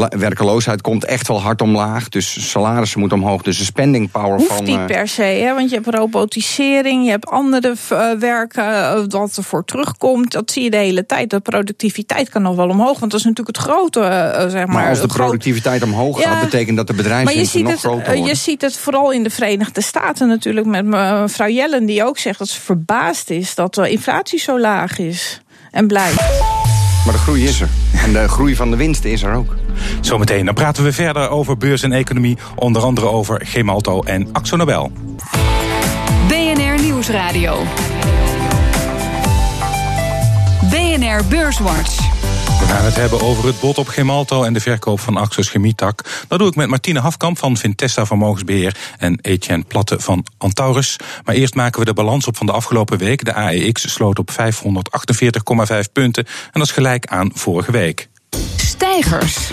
Werkeloosheid 0.10 0.82
komt 0.82 1.06
echt 1.06 1.27
wel 1.27 1.42
hard 1.42 1.62
omlaag. 1.62 2.10
Dus 2.10 2.50
salarissen 2.50 3.00
moeten 3.00 3.18
omhoog. 3.18 3.42
Dus 3.42 3.58
de 3.58 3.63
spending 3.63 4.12
power 4.12 4.38
Hoeft 4.38 4.54
van. 4.54 4.63
niet 4.63 4.77
eh, 4.77 4.86
per 4.86 5.08
se, 5.08 5.24
hè? 5.24 5.54
want 5.54 5.70
je 5.70 5.75
hebt 5.75 5.96
robotisering, 5.96 7.06
je 7.06 7.10
hebt 7.10 7.27
andere 7.27 7.74
uh, 7.92 8.12
werken 8.20 8.75
uh, 8.75 9.03
wat 9.08 9.36
er 9.36 9.44
voor 9.44 9.65
terugkomt, 9.65 10.32
dat 10.32 10.51
zie 10.51 10.63
je 10.63 10.70
de 10.70 10.77
hele 10.77 11.05
tijd. 11.05 11.29
De 11.29 11.39
productiviteit 11.39 12.29
kan 12.29 12.41
nog 12.41 12.55
wel 12.55 12.70
omhoog, 12.70 13.00
want 13.00 13.12
dat 13.12 13.20
is 13.20 13.25
natuurlijk 13.25 13.58
het 13.58 13.65
grote. 13.65 14.00
Uh, 14.00 14.50
zeg 14.50 14.65
maar, 14.65 14.67
maar 14.67 14.89
als 14.89 15.01
de 15.01 15.08
productiviteit 15.08 15.84
omhoog 15.84 16.22
gaat, 16.22 16.41
betekent 16.41 16.77
dat 16.77 16.88
de 16.88 16.94
bedrijven 16.94 17.63
nog 17.63 17.79
groter 17.79 18.05
worden. 18.05 18.24
Je 18.24 18.36
ziet 18.36 18.62
het 18.62 18.77
vooral 18.77 19.12
in 19.12 19.24
de 19.24 19.29
Verenigde 19.29 19.82
Staten 19.82 20.27
natuurlijk 20.27 20.65
met 20.65 20.86
mevrouw 20.86 21.50
Jellen, 21.50 21.86
die 21.86 22.03
ook 22.03 22.17
zegt 22.17 22.39
dat 22.39 22.48
ze 22.48 22.62
verbaasd 22.62 23.29
is 23.29 23.55
dat 23.55 23.74
de 23.74 23.89
inflatie 23.89 24.39
zo 24.39 24.60
laag 24.60 25.00
is 25.00 25.41
en 25.72 25.88
blijft. 25.88 26.24
Maar 27.05 27.13
de 27.13 27.20
groei 27.20 27.44
is 27.44 27.62
er. 27.62 27.70
En 28.03 28.13
de 28.13 28.27
groei 28.27 28.55
van 28.55 28.72
de 28.72 28.77
winst 28.77 29.03
is 29.03 29.24
er 29.24 29.34
ook. 29.34 29.55
Zometeen 30.01 30.46
dan 30.46 30.53
praten 30.53 30.84
we 30.84 30.94
verder 30.94 31.29
over 31.29 31.58
beurs 31.58 31.82
en 31.82 31.91
economie. 31.91 32.38
Onder 32.55 32.82
andere 32.82 33.08
over 33.08 33.41
Gemalto 33.46 34.01
en 34.01 34.29
Axo 34.32 34.55
Nobel. 34.55 34.91
BNR 36.27 36.82
Nieuwsradio. 36.82 37.63
BNR. 41.24 41.53
We 42.60 42.65
gaan 42.67 42.86
het 42.86 42.95
hebben 42.95 43.22
over 43.22 43.45
het 43.45 43.60
bod 43.60 43.77
op 43.77 43.88
Gemalto 43.88 44.43
en 44.43 44.53
de 44.53 44.60
verkoop 44.60 45.00
van 45.00 45.17
Axos 45.17 45.50
Chemietak. 45.50 46.25
Dat 46.27 46.39
doe 46.39 46.48
ik 46.48 46.55
met 46.55 46.67
Martine 46.67 47.00
Hafkamp 47.00 47.38
van 47.38 47.57
Vintessa 47.57 48.05
Vermogensbeheer 48.05 48.77
en 48.98 49.19
Etienne 49.22 49.63
Platte 49.63 50.00
van 50.00 50.25
Antaurus. 50.38 50.98
Maar 51.24 51.36
eerst 51.36 51.55
maken 51.55 51.79
we 51.79 51.86
de 51.86 51.93
balans 51.93 52.27
op 52.27 52.38
van 52.38 52.45
de 52.45 52.51
afgelopen 52.51 52.98
week. 52.98 53.25
De 53.25 53.34
AEX 53.34 53.93
sloot 53.93 54.19
op 54.19 54.31
548,5 54.31 54.36
punten 55.93 56.25
en 56.25 56.51
dat 56.51 56.63
is 56.63 56.72
gelijk 56.72 57.05
aan 57.05 57.31
vorige 57.34 57.72
week. 57.72 58.07
Stijgers. 58.75 59.50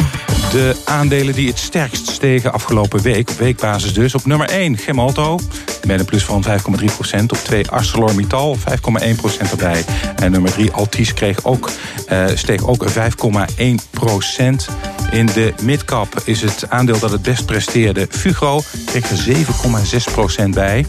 De 0.50 0.76
aandelen 0.84 1.34
die 1.34 1.48
het 1.48 1.58
sterkst 1.58 2.06
stegen 2.08 2.52
afgelopen 2.52 3.02
week, 3.02 3.30
weekbasis 3.30 3.92
dus. 3.94 4.14
Op 4.14 4.26
nummer 4.26 4.48
1 4.48 4.78
Gemalto, 4.78 5.38
met 5.86 6.00
een 6.00 6.04
plus 6.04 6.24
van 6.24 6.44
5,3% 6.44 7.22
Op 7.26 7.38
2 7.42 7.70
ArcelorMittal, 7.70 8.56
5,1% 8.56 9.50
erbij. 9.50 9.84
En 10.16 10.30
nummer 10.30 10.52
3 10.52 10.70
Altis 10.70 11.14
kreeg 11.14 11.44
ook, 11.44 11.70
uh, 12.12 12.24
steeg 12.34 12.66
ook 12.66 12.84
5,1% 12.90 14.68
In 15.10 15.26
de 15.26 15.54
midcap 15.62 16.22
is 16.24 16.42
het 16.42 16.64
aandeel 16.68 16.98
dat 16.98 17.10
het 17.10 17.22
best 17.22 17.46
presteerde 17.46 18.06
Fugro, 18.10 18.62
kreeg 18.86 19.10
er 19.10 19.16
7,6% 20.42 20.48
bij. 20.50 20.86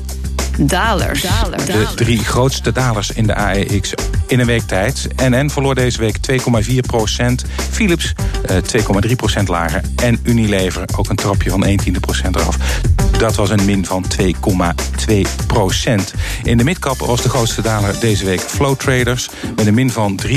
Dalers. 0.58 1.22
De 1.66 1.88
drie 1.96 2.20
grootste 2.20 2.72
dalers 2.72 3.12
in 3.12 3.28
de 3.28 3.36
AEX 3.36 3.94
in 4.28 4.40
een 4.40 4.46
week 4.46 4.62
tijd. 4.62 5.08
NN 5.16 5.50
verloor 5.50 5.76
deze 5.76 6.00
week 6.00 6.18
2,4 6.32 6.76
procent. 6.88 7.46
Philips 7.72 8.14
2,3 8.14 9.10
eh, 9.10 9.16
procent 9.16 9.48
lager. 9.48 9.82
En 9.96 10.20
Unilever 10.24 10.84
ook 10.96 11.10
een 11.10 11.16
trapje 11.16 11.50
van 11.50 11.66
1 11.66 11.78
tiende 11.78 12.00
procent 12.00 12.36
eraf. 12.36 12.58
Dat 13.18 13.36
was 13.36 13.50
een 13.50 13.66
min 13.66 13.86
van 13.86 14.06
2,2 14.22 15.16
procent. 15.48 16.14
In 16.44 16.58
de 16.58 16.64
midcap 16.64 16.98
was 16.98 17.22
de 17.22 17.30
grootste 17.30 17.62
daler 17.62 18.00
deze 18.00 18.26
week 18.26 18.40
Flow 18.40 18.76
Traders. 18.76 19.30
Met 19.56 19.68
een 19.68 19.74
min 19.74 19.92
van 19.92 20.20
3,6 20.28 20.36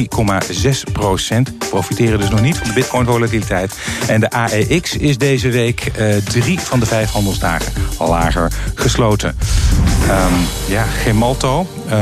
procent. 0.93 1.59
Profiteren 1.59 2.19
dus 2.19 2.29
nog 2.29 2.41
niet 2.41 2.57
van 2.57 2.69
de 2.69 2.75
bitcoin 2.75 3.07
volatiliteit. 3.07 3.79
En 4.07 4.21
de 4.21 4.31
AEX 4.31 4.97
is 4.97 5.19
deze 5.19 5.49
week 5.49 5.91
uh, 5.99 6.17
drie 6.17 6.61
van 6.61 6.81
de 6.81 6.87
vijf 6.87 7.11
handelsdagen 7.11 7.73
lager 7.99 8.53
gesloten. 8.75 9.37
Um, 10.11 10.47
ja, 10.69 10.83
Gemalto. 10.83 11.67
Uh, 11.87 11.93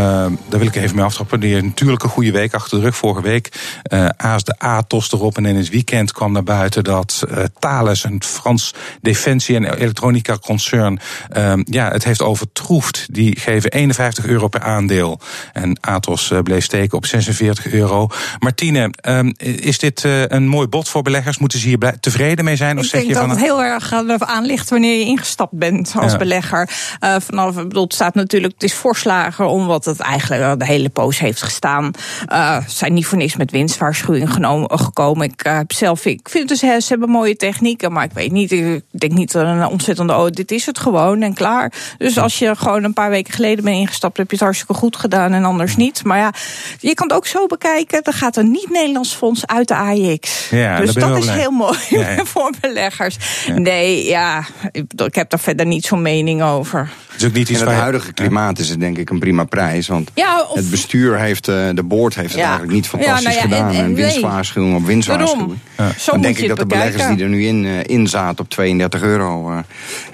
daar 0.49 0.59
wil 0.59 0.67
ik 0.67 0.77
even 0.77 0.97
mee 0.97 1.05
aftrappen. 1.05 1.41
Die 1.41 1.53
heeft 1.53 1.65
natuurlijk 1.65 2.03
een 2.03 2.09
goede 2.09 2.31
week 2.31 2.55
achter 2.55 2.79
de 2.79 2.85
rug. 2.85 2.97
Vorige 2.97 3.23
week 3.23 3.49
uh, 3.93 4.09
aas 4.17 4.45
de 4.45 4.59
Atos 4.59 5.13
erop. 5.13 5.37
En 5.37 5.47
in 5.47 5.57
het 5.57 5.69
weekend 5.69 6.13
kwam 6.13 6.33
naar 6.33 6.43
buiten 6.43 6.85
dat 6.85 7.25
uh, 7.29 7.45
Thales, 7.59 8.05
een 8.05 8.23
Frans 8.23 8.75
defensie- 9.01 9.57
en 9.57 9.75
elektronica 9.75 10.39
concern, 10.39 11.01
uh, 11.37 11.53
ja, 11.65 11.91
het 11.91 12.05
heeft 12.05 12.23
overtroefd. 12.23 13.07
Die 13.11 13.41
geven 13.41 13.71
51 13.71 14.27
euro 14.27 14.49
per 14.49 14.61
aandeel. 14.61 15.21
En 15.53 15.79
Atos 15.81 16.31
uh, 16.31 16.39
bleef 16.39 16.65
steken 16.65 16.97
op 16.97 17.07
46 17.07 17.67
euro. 17.73 18.09
Martine, 18.39 18.91
is 19.37 19.79
dit 19.79 20.05
een 20.05 20.49
mooi 20.49 20.67
bod 20.67 20.89
voor 20.89 21.03
beleggers? 21.03 21.39
Moeten 21.39 21.59
ze 21.59 21.69
hier 21.69 21.95
tevreden 22.01 22.45
mee 22.45 22.57
zijn? 22.57 22.79
Of 22.79 22.85
ik 22.85 22.91
zeg 22.91 23.01
denk 23.01 23.13
je 23.13 23.19
dat 23.19 23.29
van, 23.29 23.37
het 23.37 23.45
heel 23.45 23.63
erg 23.63 23.93
aan 24.21 24.45
ligt 24.45 24.71
wanneer 24.71 24.99
je 24.99 25.05
ingestapt 25.05 25.53
bent 25.59 25.95
als 25.97 26.13
ja. 26.13 26.19
belegger. 26.19 26.69
Vanaf, 27.01 27.55
bedoel, 27.55 27.89
staat 27.95 28.15
natuurlijk, 28.15 28.53
het 28.53 28.63
is 28.63 28.75
voorslager 28.75 29.45
omdat 29.45 29.85
het 29.85 30.01
eigenlijk 30.01 30.59
de 30.59 30.67
hele 30.67 30.89
poos 30.89 31.19
heeft 31.19 31.43
gestaan. 31.43 31.91
Uh, 32.33 32.59
zijn 32.67 32.93
niet 32.93 33.07
voor 33.07 33.19
niks 33.19 33.37
met 33.37 33.51
winstwaarschuwing 33.51 34.33
genomen, 34.33 34.79
gekomen. 34.79 35.27
Ik 35.27 35.47
uh, 35.47 35.57
heb 35.57 35.73
zelf, 35.73 36.05
ik 36.05 36.29
vind 36.29 36.49
dus, 36.49 36.59
ze 36.59 36.85
hebben 36.89 37.09
mooie 37.09 37.37
technieken, 37.37 37.93
maar 37.93 38.05
ik 38.05 38.13
weet 38.13 38.33
niet, 38.33 38.53
ik 38.53 38.83
denk 38.91 39.13
niet 39.13 39.33
dat 39.33 39.47
een 39.47 39.67
ontzettende, 39.67 40.13
oh, 40.13 40.27
dit 40.27 40.51
is 40.51 40.67
het 40.67 40.79
gewoon 40.79 41.23
en 41.23 41.35
klaar. 41.35 41.73
Dus 41.99 42.19
als 42.19 42.39
je 42.39 42.57
gewoon 42.57 42.85
een 42.85 42.93
paar 42.93 43.11
weken 43.11 43.33
geleden 43.33 43.65
bent 43.65 43.77
ingestapt, 43.77 44.17
heb 44.17 44.27
je 44.27 44.37
het 44.37 44.45
hartstikke 44.45 44.75
goed 44.75 44.97
gedaan 44.97 45.33
en 45.33 45.45
anders 45.45 45.77
niet. 45.77 46.05
Maar 46.05 46.19
ja, 46.19 46.33
je 46.79 46.95
kan 46.95 47.09
het 47.09 47.17
ook 47.17 47.27
zo 47.27 47.47
bekijken, 47.47 48.03
er 48.03 48.13
gaat 48.13 48.37
een 48.37 48.51
niet-Nederlands 48.51 49.15
fonds 49.15 49.47
uit 49.47 49.69
de 49.69 49.75
AIX. 49.75 50.49
Ja, 50.51 50.81
dus 50.81 50.95
dat 50.95 51.17
is 51.19 51.29
heel 51.29 51.51
mooi 51.51 51.79
ja, 51.89 52.11
ja. 52.11 52.25
voor 52.33 52.53
beleggers. 52.61 53.17
Nee, 53.55 54.05
ja, 54.05 54.45
ik, 54.73 54.85
ik 54.97 55.15
heb 55.15 55.31
daar 55.31 55.41
verder 55.41 55.67
niet 55.67 55.85
zo'n 55.85 56.03
mening 56.03 56.43
over. 56.43 56.93
Is 57.17 57.25
ook 57.25 57.33
niet 57.33 57.49
iets 57.49 57.61
In 57.61 57.67
het 57.67 57.77
huidige 57.77 58.13
klimaat 58.13 58.59
is 58.59 58.69
het 58.69 58.81
denk 58.81 58.99
ik 58.99 59.11
een 59.11 59.19
prima 59.19 59.45
prijs. 59.45 59.87
Want 59.87 60.11
ja, 60.15 60.47
het 60.53 60.71
bestuur 60.71 61.19
heeft, 61.19 61.49
eh, 61.49 61.69
de 61.75 61.83
board 61.83 62.15
heeft 62.15 62.33
het 62.33 62.43
eigenlijk 62.43 62.73
niet 62.73 62.87
fantastisch 62.87 63.25
nou 63.25 63.41
gedaan. 63.41 63.69
En, 63.69 63.85
en 63.85 63.95
winstwaarschuwing 63.95 64.77
op 64.77 64.87
winstwaarschuwing. 64.87 65.59
Dan 66.07 66.21
denk 66.21 66.39
ik 66.39 66.49
dat 66.49 66.59
de 66.59 66.67
beleggers 66.67 67.07
die 67.07 67.25
er 67.25 67.29
nu 67.29 67.47
in, 67.47 67.65
uh, 67.65 67.85
in 67.85 68.07
zaten 68.07 68.45
op 68.45 68.51
32 68.51 69.03
euro... 69.03 69.51
Uh, 69.51 69.59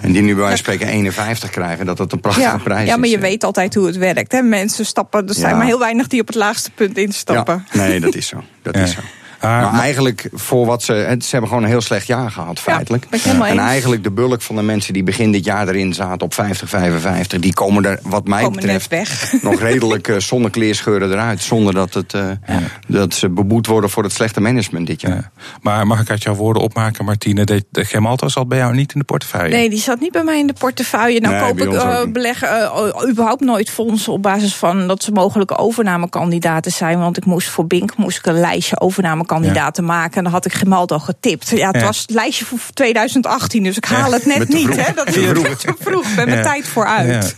en 0.00 0.12
die 0.12 0.22
nu 0.22 0.34
bij 0.34 0.44
wijze 0.44 0.64
van 0.64 0.72
spreken 0.72 0.94
51 0.94 1.50
krijgen, 1.50 1.86
dat 1.86 1.96
dat 1.96 2.12
een 2.12 2.20
prachtige 2.20 2.58
prijs 2.58 2.82
is. 2.82 2.88
Ja, 2.88 2.96
maar 2.96 3.08
je 3.08 3.18
weet 3.18 3.44
altijd 3.44 3.74
hoe 3.74 3.86
het 3.86 3.96
werkt. 3.96 4.32
Hè? 4.32 4.42
Mensen 4.42 4.86
stappen, 4.86 5.28
er 5.28 5.34
zijn 5.34 5.56
maar 5.56 5.66
heel 5.66 5.78
weinig 5.78 6.06
die 6.06 6.20
op 6.20 6.26
het 6.26 6.36
laagste 6.36 6.70
punt 6.70 6.98
instappen. 6.98 7.66
nee, 7.72 8.00
dat 8.00 8.14
is 8.14 8.26
zo. 8.26 8.42
Dat 8.62 8.76
is 8.76 8.92
zo. 8.92 9.00
Maar 9.40 9.80
eigenlijk 9.80 10.28
voor 10.32 10.66
wat 10.66 10.82
ze. 10.82 11.16
Ze 11.18 11.30
hebben 11.30 11.48
gewoon 11.48 11.64
een 11.64 11.70
heel 11.70 11.80
slecht 11.80 12.06
jaar 12.06 12.30
gehad, 12.30 12.58
feitelijk. 12.58 13.06
Ja, 13.24 13.46
en 13.46 13.58
eigenlijk 13.58 14.04
de 14.04 14.10
bulk 14.10 14.42
van 14.42 14.56
de 14.56 14.62
mensen 14.62 14.92
die 14.92 15.02
begin 15.02 15.32
dit 15.32 15.44
jaar 15.44 15.68
erin 15.68 15.94
zaten 15.94 16.20
op 16.20 16.34
50, 16.34 16.68
55, 16.68 17.40
die 17.40 17.54
komen 17.54 17.84
er, 17.84 17.98
wat 18.02 18.26
mij 18.26 18.42
komen 18.42 18.60
betreft, 18.60 19.32
nog 19.42 19.60
redelijk 19.60 20.08
uh, 20.08 20.18
zonder 20.18 20.50
kleerscheuren 20.50 21.10
eruit. 21.10 21.42
Zonder 21.42 21.74
dat, 21.74 21.94
het, 21.94 22.12
uh, 22.12 22.30
ja. 22.46 22.60
dat 22.88 23.14
ze 23.14 23.28
beboet 23.28 23.66
worden 23.66 23.90
voor 23.90 24.02
het 24.02 24.12
slechte 24.12 24.40
management 24.40 24.86
dit 24.86 25.00
jaar. 25.00 25.10
Ja. 25.12 25.30
Maar 25.60 25.86
mag 25.86 26.00
ik 26.00 26.10
uit 26.10 26.22
jouw 26.22 26.34
woorden 26.34 26.62
opmaken, 26.62 27.04
Martine? 27.04 27.44
De, 27.44 27.64
de 27.70 27.84
Gemalto 27.84 28.28
zat 28.28 28.48
bij 28.48 28.58
jou 28.58 28.74
niet 28.74 28.92
in 28.92 28.98
de 28.98 29.06
portefeuille? 29.06 29.54
Nee, 29.54 29.70
die 29.70 29.78
zat 29.78 30.00
niet 30.00 30.12
bij 30.12 30.24
mij 30.24 30.38
in 30.38 30.46
de 30.46 30.52
portefeuille. 30.52 31.20
Nou 31.20 31.34
nee, 31.34 31.42
koop 31.42 31.60
ik 31.60 31.72
uh, 31.72 32.12
beleggen 32.12 32.70
überhaupt 33.08 33.40
nooit 33.40 33.70
fondsen 33.70 34.12
op 34.12 34.22
basis 34.22 34.54
van 34.54 34.86
dat 34.86 35.02
ze 35.02 35.12
mogelijke 35.12 35.56
overnamekandidaten 35.56 36.72
zijn. 36.72 36.98
Want 36.98 37.16
ik 37.16 37.24
moest 37.24 37.48
voor 37.48 37.66
Bink 37.66 37.96
moest 37.96 38.18
ik 38.18 38.26
een 38.26 38.40
lijstje 38.40 38.80
overname 38.80 39.26
kandidaten 39.30 39.84
ja. 39.84 39.92
maken. 39.92 40.16
En 40.16 40.22
dan 40.22 40.32
had 40.32 40.44
ik 40.44 40.52
Gemalto 40.52 40.98
getipt. 40.98 41.50
Ja, 41.50 41.66
het 41.66 41.80
ja. 41.80 41.86
was 41.86 42.00
het 42.00 42.10
lijstje 42.10 42.44
voor 42.44 42.58
2018, 42.74 43.62
dus 43.62 43.76
ik 43.76 43.84
haal 43.84 44.12
het 44.12 44.26
net 44.26 44.48
niet. 44.48 44.76
Hè? 44.76 44.92
Dat 44.94 45.06
is 45.08 45.14
te 45.64 45.74
vroeg. 45.78 46.14
ben 46.14 46.28
mijn 46.28 46.42
tijd 46.42 46.68
vooruit. 46.68 47.36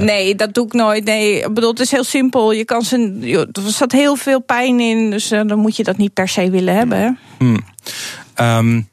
Nee, 0.00 0.34
dat 0.34 0.54
doe 0.54 0.66
ik 0.66 0.72
nooit. 0.72 1.04
Nee, 1.04 1.40
ik 1.40 1.54
bedoel, 1.54 1.70
het 1.70 1.80
is 1.80 1.90
heel 1.90 2.04
simpel. 2.04 2.52
Je 2.52 2.64
kan 2.64 2.82
ze, 2.82 3.48
er 3.52 3.70
zat 3.70 3.92
heel 3.92 4.16
veel 4.16 4.40
pijn 4.40 4.80
in, 4.80 5.10
dus 5.10 5.32
uh, 5.32 5.40
dan 5.46 5.58
moet 5.58 5.76
je 5.76 5.84
dat 5.84 5.96
niet 5.96 6.12
per 6.12 6.28
se 6.28 6.50
willen 6.50 6.74
hebben. 6.74 7.18
Hmm. 7.38 7.58
Um, 8.36 8.88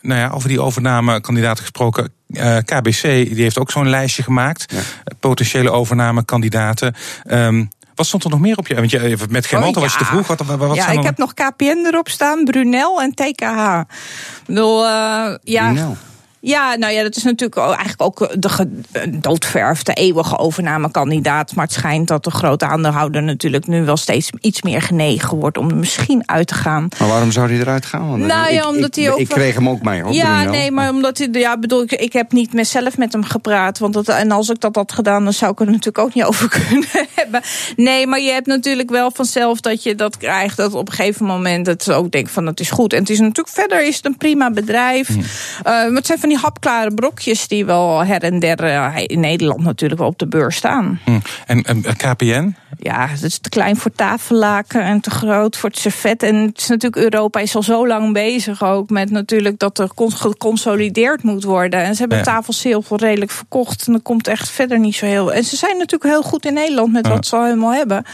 nou 0.00 0.20
ja, 0.20 0.28
over 0.28 0.48
die 0.48 0.60
overnamekandidaten 0.60 1.62
gesproken. 1.62 2.12
Uh, 2.28 2.56
KBC 2.56 3.02
die 3.02 3.42
heeft 3.42 3.58
ook 3.58 3.70
zo'n 3.70 3.88
lijstje 3.88 4.22
gemaakt. 4.22 4.72
Ja. 4.72 4.80
Potentiële 5.20 5.70
overnamekandidaten. 5.70 6.94
Um, 7.30 7.68
wat 8.00 8.08
stond 8.08 8.24
er 8.24 8.30
nog 8.30 8.40
meer 8.40 8.56
op 8.56 8.66
je? 8.66 8.74
Want 8.74 8.90
je, 8.90 9.16
met 9.28 9.46
Gemalto 9.46 9.68
oh, 9.68 9.74
ja. 9.74 9.80
was 9.80 9.92
je 9.92 9.98
te 9.98 10.04
vroeg. 10.04 10.26
Wat, 10.26 10.40
wat, 10.40 10.58
wat 10.58 10.74
ja, 10.74 10.88
ik 10.88 11.02
heb 11.02 11.18
nog 11.18 11.34
KPN 11.34 11.84
erop 11.86 12.08
staan, 12.08 12.44
Brunel 12.44 13.02
en 13.02 13.14
TKH. 13.14 13.80
Ik 13.80 14.46
bedoel, 14.46 14.84
uh, 14.84 15.34
ja. 15.42 15.72
Brunel. 15.72 15.96
Ja, 16.40 16.74
nou 16.74 16.92
ja, 16.92 17.02
dat 17.02 17.16
is 17.16 17.22
natuurlijk 17.22 17.56
eigenlijk 17.56 18.02
ook 18.02 18.34
de 18.38 19.18
doodverf, 19.20 19.82
de 19.82 19.92
eeuwige 19.92 20.38
overnamekandidaat. 20.38 21.54
Maar 21.54 21.64
het 21.64 21.74
schijnt 21.74 22.08
dat 22.08 22.24
de 22.24 22.30
grote 22.30 22.66
aandeelhouder 22.66 23.22
natuurlijk 23.22 23.66
nu 23.66 23.84
wel 23.84 23.96
steeds 23.96 24.30
iets 24.40 24.62
meer 24.62 24.82
genegen 24.82 25.38
wordt 25.38 25.58
om 25.58 25.70
er 25.70 25.76
misschien 25.76 26.22
uit 26.26 26.46
te 26.46 26.54
gaan. 26.54 26.88
Maar 26.98 27.08
waarom 27.08 27.32
zou 27.32 27.48
hij 27.48 27.58
eruit 27.58 27.86
gaan? 27.86 28.08
Want 28.08 28.26
nou 28.26 28.52
ja, 28.52 28.68
omdat 28.68 28.96
ik, 28.96 29.02
hij 29.02 29.12
ook. 29.12 29.18
Ik 29.18 29.28
kreeg 29.28 29.54
hem 29.54 29.68
ook 29.68 29.82
mee 29.82 30.02
hoor. 30.02 30.12
Ja, 30.12 30.42
nee, 30.42 30.70
maar 30.70 30.90
omdat 30.90 31.18
hij. 31.18 31.28
Ja, 31.32 31.58
bedoel 31.58 31.82
ik, 31.82 31.92
ik 31.92 32.12
heb 32.12 32.32
niet 32.32 32.50
zelf 32.60 32.96
met 32.96 33.12
hem 33.12 33.24
gepraat. 33.24 33.78
Want 33.78 33.94
dat, 33.94 34.08
en 34.08 34.30
als 34.30 34.48
ik 34.48 34.60
dat 34.60 34.76
had 34.76 34.92
gedaan, 34.92 35.24
dan 35.24 35.32
zou 35.32 35.52
ik 35.52 35.60
er 35.60 35.66
natuurlijk 35.66 35.98
ook 35.98 36.14
niet 36.14 36.24
over 36.30 36.48
kunnen 36.48 36.88
hebben. 37.14 37.40
Nee, 37.76 38.06
maar 38.06 38.20
je 38.20 38.30
hebt 38.30 38.46
natuurlijk 38.46 38.90
wel 38.90 39.10
vanzelf 39.10 39.60
dat 39.60 39.82
je 39.82 39.94
dat 39.94 40.16
krijgt. 40.16 40.56
Dat 40.56 40.74
op 40.74 40.88
een 40.88 40.94
gegeven 40.94 41.26
moment 41.26 41.66
het 41.66 41.92
ook 41.92 42.10
denkt 42.10 42.30
van 42.30 42.46
het 42.46 42.60
is 42.60 42.70
goed. 42.70 42.92
En 42.92 42.98
het 43.00 43.10
is 43.10 43.18
natuurlijk 43.18 43.48
verder 43.48 43.86
is 43.86 43.96
het 43.96 44.04
een 44.04 44.16
prima 44.16 44.50
bedrijf. 44.50 45.08
Mm. 45.08 45.22
Uh, 45.66 45.94
het 45.94 46.06
zijn 46.06 46.18
van 46.18 46.29
die 46.30 46.38
hapklare 46.38 46.94
brokjes 46.94 47.48
die 47.48 47.64
wel 47.64 48.04
her 48.04 48.22
en 48.22 48.38
der 48.38 48.64
uh, 48.64 48.94
in 49.06 49.20
Nederland 49.20 49.60
natuurlijk 49.60 50.00
wel 50.00 50.08
op 50.08 50.18
de 50.18 50.26
beurs 50.26 50.56
staan. 50.56 51.00
Mm. 51.04 51.22
En, 51.46 51.62
en 51.62 51.82
KPN? 51.82 52.54
Ja, 52.78 53.06
het 53.08 53.22
is 53.22 53.38
te 53.38 53.48
klein 53.48 53.76
voor 53.76 53.92
tafellaken 53.92 54.82
en 54.82 55.00
te 55.00 55.10
groot 55.10 55.56
voor 55.56 55.68
het 55.68 55.78
servet. 55.78 56.22
En 56.22 56.36
het 56.36 56.58
is 56.58 56.68
natuurlijk, 56.68 57.02
Europa 57.02 57.40
is 57.40 57.54
al 57.56 57.62
zo 57.62 57.86
lang 57.86 58.12
bezig 58.12 58.62
ook 58.62 58.90
met 58.90 59.10
natuurlijk 59.10 59.58
dat 59.58 59.78
er 59.78 59.88
geconsolideerd 59.96 61.22
moet 61.22 61.44
worden. 61.44 61.82
En 61.82 61.94
ze 61.94 62.00
hebben 62.00 62.18
ja. 62.18 62.24
tafels 62.24 62.62
heel 62.62 62.82
veel 62.82 62.96
redelijk 62.96 63.30
verkocht. 63.30 63.86
En 63.86 63.94
er 63.94 64.00
komt 64.00 64.28
echt 64.28 64.50
verder 64.50 64.78
niet 64.78 64.94
zo 64.94 65.06
heel. 65.06 65.32
En 65.32 65.44
ze 65.44 65.56
zijn 65.56 65.76
natuurlijk 65.76 66.10
heel 66.10 66.22
goed 66.22 66.46
in 66.46 66.54
Nederland 66.54 66.92
met 66.92 67.08
wat 67.08 67.26
ze 67.26 67.36
al 67.36 67.44
helemaal 67.44 67.72
hebben. 67.72 68.04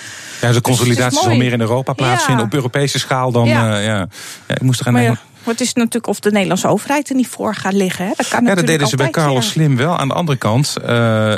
Ja, 0.41 0.53
de 0.53 0.61
consolidatie 0.61 1.21
zal 1.21 1.37
meer 1.37 1.53
in 1.53 1.61
Europa 1.61 1.93
plaatsvinden 1.93 2.45
op 2.45 2.55
Europese 2.55 2.99
schaal 2.99 3.33
dan. 3.33 3.49
Ja. 3.49 3.79
Uh, 3.79 3.85
ja. 3.85 4.09
ik 4.47 4.63
moest 4.63 4.81
er 4.81 4.93
gaan. 4.93 5.19
Maar 5.47 5.55
het 5.55 5.65
is 5.65 5.73
natuurlijk 5.73 6.07
of 6.07 6.21
de 6.21 6.31
Nederlandse 6.31 6.69
overheid 6.69 7.09
er 7.09 7.15
niet 7.15 7.29
voor 7.29 7.55
gaat 7.55 7.73
liggen. 7.73 8.07
Hè? 8.07 8.13
Dat 8.17 8.29
kan 8.29 8.45
ja, 8.45 8.55
dat 8.55 8.67
deden 8.67 8.89
ze 8.89 8.97
bij 8.97 9.11
Carlos 9.11 9.49
Slim 9.49 9.77
wel. 9.77 9.99
Aan 9.99 10.09
de 10.09 10.15
andere 10.15 10.39
kant, 10.39 10.75
uh, 10.81 11.35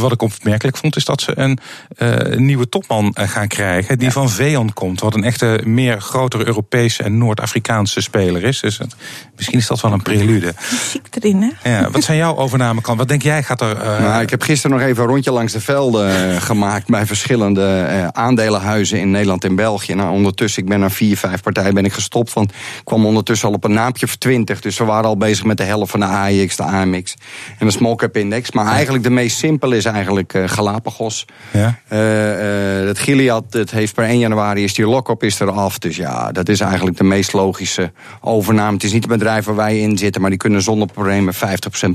wat 0.00 0.12
ik 0.12 0.22
opmerkelijk 0.22 0.76
vond, 0.76 0.96
is 0.96 1.04
dat 1.04 1.20
ze 1.20 1.32
een 1.34 1.58
uh, 1.98 2.38
nieuwe 2.38 2.68
topman 2.68 3.14
gaan 3.18 3.48
krijgen. 3.48 3.98
Die 3.98 4.06
ja. 4.06 4.12
van 4.12 4.30
Veon 4.30 4.72
komt. 4.72 5.00
Wat 5.00 5.14
een 5.14 5.24
echte 5.24 5.60
meer 5.64 6.00
grotere 6.00 6.46
Europese 6.46 7.02
en 7.02 7.18
Noord-Afrikaanse 7.18 8.00
speler 8.00 8.44
is. 8.44 8.60
Dus 8.60 8.78
het, 8.78 8.94
misschien 9.36 9.58
is 9.58 9.66
dat 9.66 9.80
wel 9.80 9.92
een 9.92 10.02
prelude. 10.02 10.54
Muziek 10.70 11.06
erin, 11.10 11.42
hè? 11.42 11.70
Ja, 11.70 11.90
wat 11.90 12.04
zijn 12.04 12.18
jouw 12.18 12.36
overnamekansen? 12.36 12.96
Wat 12.96 13.08
denk 13.08 13.22
jij 13.22 13.42
gaat 13.42 13.60
er. 13.60 13.76
Uh... 13.76 13.98
Nou, 13.98 14.22
ik 14.22 14.30
heb 14.30 14.42
gisteren 14.42 14.76
nog 14.76 14.86
even 14.86 15.02
een 15.02 15.08
rondje 15.08 15.32
langs 15.32 15.52
de 15.52 15.60
velden 15.60 16.40
gemaakt. 16.40 16.88
bij 16.88 17.06
verschillende 17.06 18.10
aandelenhuizen 18.12 19.00
in 19.00 19.10
Nederland 19.10 19.44
en 19.44 19.54
België. 19.54 19.94
Nou, 19.94 20.10
ondertussen, 20.10 20.62
ik 20.62 20.68
ben 20.68 20.80
naar 20.80 20.90
vier, 20.90 21.16
vijf 21.16 21.42
partijen 21.42 21.74
ben 21.74 21.84
ik 21.84 21.92
gestopt. 21.92 22.32
Want 22.32 22.50
ik 22.50 22.84
kwam 22.84 23.06
ondertussen 23.06 23.45
al 23.46 23.52
op 23.52 23.64
een 23.64 23.72
naampje 23.72 24.06
of 24.06 24.16
20. 24.16 24.60
Dus 24.60 24.78
we 24.78 24.84
waren 24.84 25.04
al 25.04 25.16
bezig 25.16 25.44
met 25.44 25.56
de 25.56 25.62
helft 25.62 25.90
van 25.90 26.00
de 26.00 26.06
AIX, 26.06 26.56
de 26.56 26.62
AMX 26.62 27.14
en 27.58 27.66
de 27.66 27.72
small 27.72 27.94
cap 27.94 28.16
index. 28.16 28.52
Maar 28.52 28.66
eigenlijk 28.66 29.04
de 29.04 29.10
meest 29.10 29.38
simpel 29.38 29.72
is 29.72 29.84
eigenlijk 29.84 30.34
uh, 30.34 30.48
Galapagos. 30.48 31.24
Ja. 31.52 31.78
Uh, 31.92 32.80
uh, 32.80 32.86
het 32.86 32.98
Gilead, 32.98 33.44
het 33.50 33.70
heeft 33.70 33.94
per 33.94 34.04
1 34.04 34.18
januari 34.18 34.64
is 34.64 34.74
die 34.74 34.86
lock-up 34.86 35.22
is 35.22 35.40
er 35.40 35.50
af. 35.50 35.78
Dus 35.78 35.96
ja, 35.96 36.32
dat 36.32 36.48
is 36.48 36.60
eigenlijk 36.60 36.96
de 36.96 37.04
meest 37.04 37.32
logische 37.32 37.92
overname. 38.20 38.72
Het 38.72 38.84
is 38.84 38.92
niet 38.92 39.02
een 39.02 39.08
bedrijf 39.08 39.44
waar 39.44 39.56
wij 39.56 39.78
in 39.78 39.98
zitten, 39.98 40.20
maar 40.20 40.30
die 40.30 40.38
kunnen 40.38 40.62
zonder 40.62 40.88
problemen 40.88 41.34
50% 41.34 41.38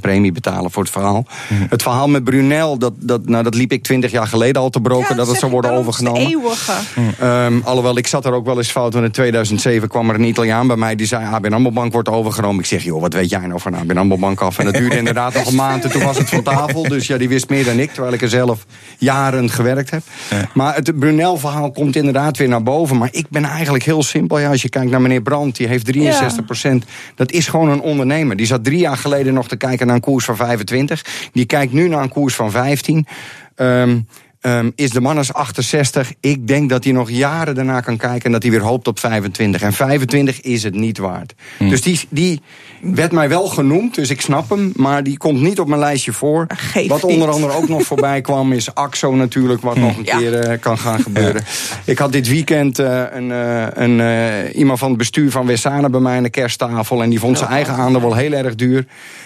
premie 0.01 0.31
betalen 0.31 0.71
voor 0.71 0.83
het 0.83 0.91
verhaal. 0.91 1.25
Mm. 1.47 1.67
Het 1.69 1.81
verhaal 1.81 2.09
met 2.09 2.23
Brunel, 2.23 2.77
dat, 2.77 2.93
dat, 2.97 3.29
nou, 3.29 3.43
dat 3.43 3.55
liep 3.55 3.71
ik 3.71 3.83
20 3.83 4.11
jaar 4.11 4.27
geleden 4.27 4.61
al 4.61 4.69
te 4.69 4.81
broken, 4.81 5.01
ja, 5.01 5.07
dat, 5.07 5.17
dat 5.17 5.27
het 5.27 5.39
zou 5.39 5.51
worden 5.51 5.71
overgenomen. 5.71 6.21
Eeuwige. 6.21 6.73
Mm. 6.95 7.27
Um, 7.27 7.61
alhoewel, 7.65 7.97
ik 7.97 8.07
zat 8.07 8.25
er 8.25 8.33
ook 8.33 8.45
wel 8.45 8.57
eens 8.57 8.71
fout, 8.71 8.93
want 8.93 9.05
in 9.05 9.11
2007 9.11 9.87
kwam 9.87 10.09
er 10.09 10.15
een 10.15 10.23
Italiaan 10.23 10.67
bij 10.67 10.75
mij 10.75 10.95
die 10.95 11.07
zei: 11.07 11.25
ABN 11.41 11.53
AMRO 11.53 11.71
Bank 11.71 11.93
wordt 11.93 12.09
overgenomen. 12.09 12.59
Ik 12.59 12.65
zeg, 12.65 12.83
joh, 12.83 13.01
wat 13.01 13.13
weet 13.13 13.29
jij 13.29 13.47
nou 13.47 13.59
van 13.59 13.75
ABN 13.75 13.97
AMRO 13.97 14.17
Bank 14.17 14.41
af? 14.41 14.59
En 14.59 14.65
dat 14.65 14.73
duurde 14.73 14.97
inderdaad 15.03 15.33
nog 15.33 15.47
een 15.47 15.55
maand 15.55 15.83
en 15.83 15.91
toen 15.91 16.03
was 16.03 16.17
het 16.17 16.29
van 16.29 16.43
tafel. 16.43 16.83
Dus 16.83 17.07
ja, 17.07 17.17
die 17.17 17.29
wist 17.29 17.49
meer 17.49 17.63
dan 17.63 17.79
ik, 17.79 17.91
terwijl 17.91 18.13
ik 18.13 18.21
er 18.21 18.29
zelf 18.29 18.65
jaren 18.97 19.49
gewerkt 19.49 19.89
heb. 19.89 20.01
Ja. 20.29 20.49
Maar 20.53 20.75
het 20.75 20.99
Brunel-verhaal 20.99 21.71
komt 21.71 21.95
inderdaad 21.95 22.37
weer 22.37 22.47
naar 22.47 22.63
boven. 22.63 22.97
Maar 22.97 23.09
ik 23.11 23.25
ben 23.29 23.43
eigenlijk 23.43 23.83
heel 23.83 24.03
simpel. 24.03 24.39
Ja, 24.39 24.49
als 24.49 24.61
je 24.61 24.69
kijkt 24.69 24.91
naar 24.91 25.01
meneer 25.01 25.21
Brandt, 25.21 25.57
die 25.57 25.67
heeft 25.67 25.85
63 25.85 26.45
procent. 26.45 26.85
Dat 27.15 27.31
is 27.31 27.47
gewoon 27.47 27.69
een 27.69 27.81
ondernemer. 27.81 28.35
Die 28.35 28.45
zat 28.45 28.63
drie 28.63 28.79
jaar 28.79 28.97
geleden 28.97 29.33
nog 29.33 29.47
te 29.47 29.55
kijken 29.55 29.85
naar 29.85 29.95
een 29.95 30.01
koers 30.01 30.25
van 30.25 30.35
25. 30.35 31.05
Die 31.31 31.45
kijkt 31.45 31.73
nu 31.73 31.87
naar 31.87 32.03
een 32.03 32.09
koers 32.09 32.35
van 32.35 32.51
15. 32.51 33.07
Um, 33.55 34.07
Um, 34.41 34.71
is 34.75 34.89
de 34.89 35.01
man 35.01 35.17
als 35.17 35.33
68. 35.33 36.13
Ik 36.19 36.47
denk 36.47 36.69
dat 36.69 36.83
hij 36.83 36.93
nog 36.93 37.09
jaren 37.09 37.55
daarna 37.55 37.81
kan 37.81 37.97
kijken 37.97 38.25
en 38.25 38.31
dat 38.31 38.41
hij 38.41 38.51
weer 38.51 38.61
hoopt 38.61 38.87
op 38.87 38.99
25. 38.99 39.61
En 39.61 39.73
25 39.73 40.41
is 40.41 40.63
het 40.63 40.75
niet 40.75 40.97
waard. 40.97 41.33
Hmm. 41.57 41.69
Dus 41.69 41.81
die, 41.81 41.99
die 42.09 42.41
werd 42.81 43.11
mij 43.11 43.29
wel 43.29 43.47
genoemd, 43.47 43.95
dus 43.95 44.09
ik 44.09 44.21
snap 44.21 44.49
hem. 44.49 44.71
Maar 44.75 45.03
die 45.03 45.17
komt 45.17 45.41
niet 45.41 45.59
op 45.59 45.67
mijn 45.67 45.79
lijstje 45.79 46.13
voor. 46.13 46.45
Geef 46.47 46.87
wat 46.87 47.03
onder 47.03 47.29
andere 47.29 47.53
ook 47.53 47.67
nog 47.67 47.83
voorbij 47.83 48.21
kwam 48.21 48.51
is 48.51 48.75
AXO 48.75 49.15
natuurlijk, 49.15 49.61
wat 49.61 49.73
hmm. 49.73 49.83
nog 49.83 49.97
een 49.97 50.03
ja. 50.03 50.17
keer 50.17 50.51
uh, 50.51 50.59
kan 50.59 50.77
gaan 50.77 50.99
gebeuren. 51.01 51.41
Ja. 51.45 51.91
Ik 51.91 51.97
had 51.97 52.11
dit 52.11 52.27
weekend 52.27 52.79
uh, 52.79 53.03
een, 53.11 53.29
uh, 53.29 53.65
een, 53.73 54.51
iemand 54.51 54.79
van 54.79 54.89
het 54.89 54.97
bestuur 54.97 55.31
van 55.31 55.45
Wessana 55.45 55.89
bij 55.89 55.99
mij 55.99 56.17
aan 56.17 56.23
de 56.23 56.29
kersttafel. 56.29 57.03
En 57.03 57.09
die 57.09 57.19
vond 57.19 57.37
zijn 57.37 57.49
eigen 57.49 57.73
aandeel 57.73 58.01
wel 58.01 58.15
heel 58.15 58.33
erg 58.33 58.55
duur. 58.55 58.85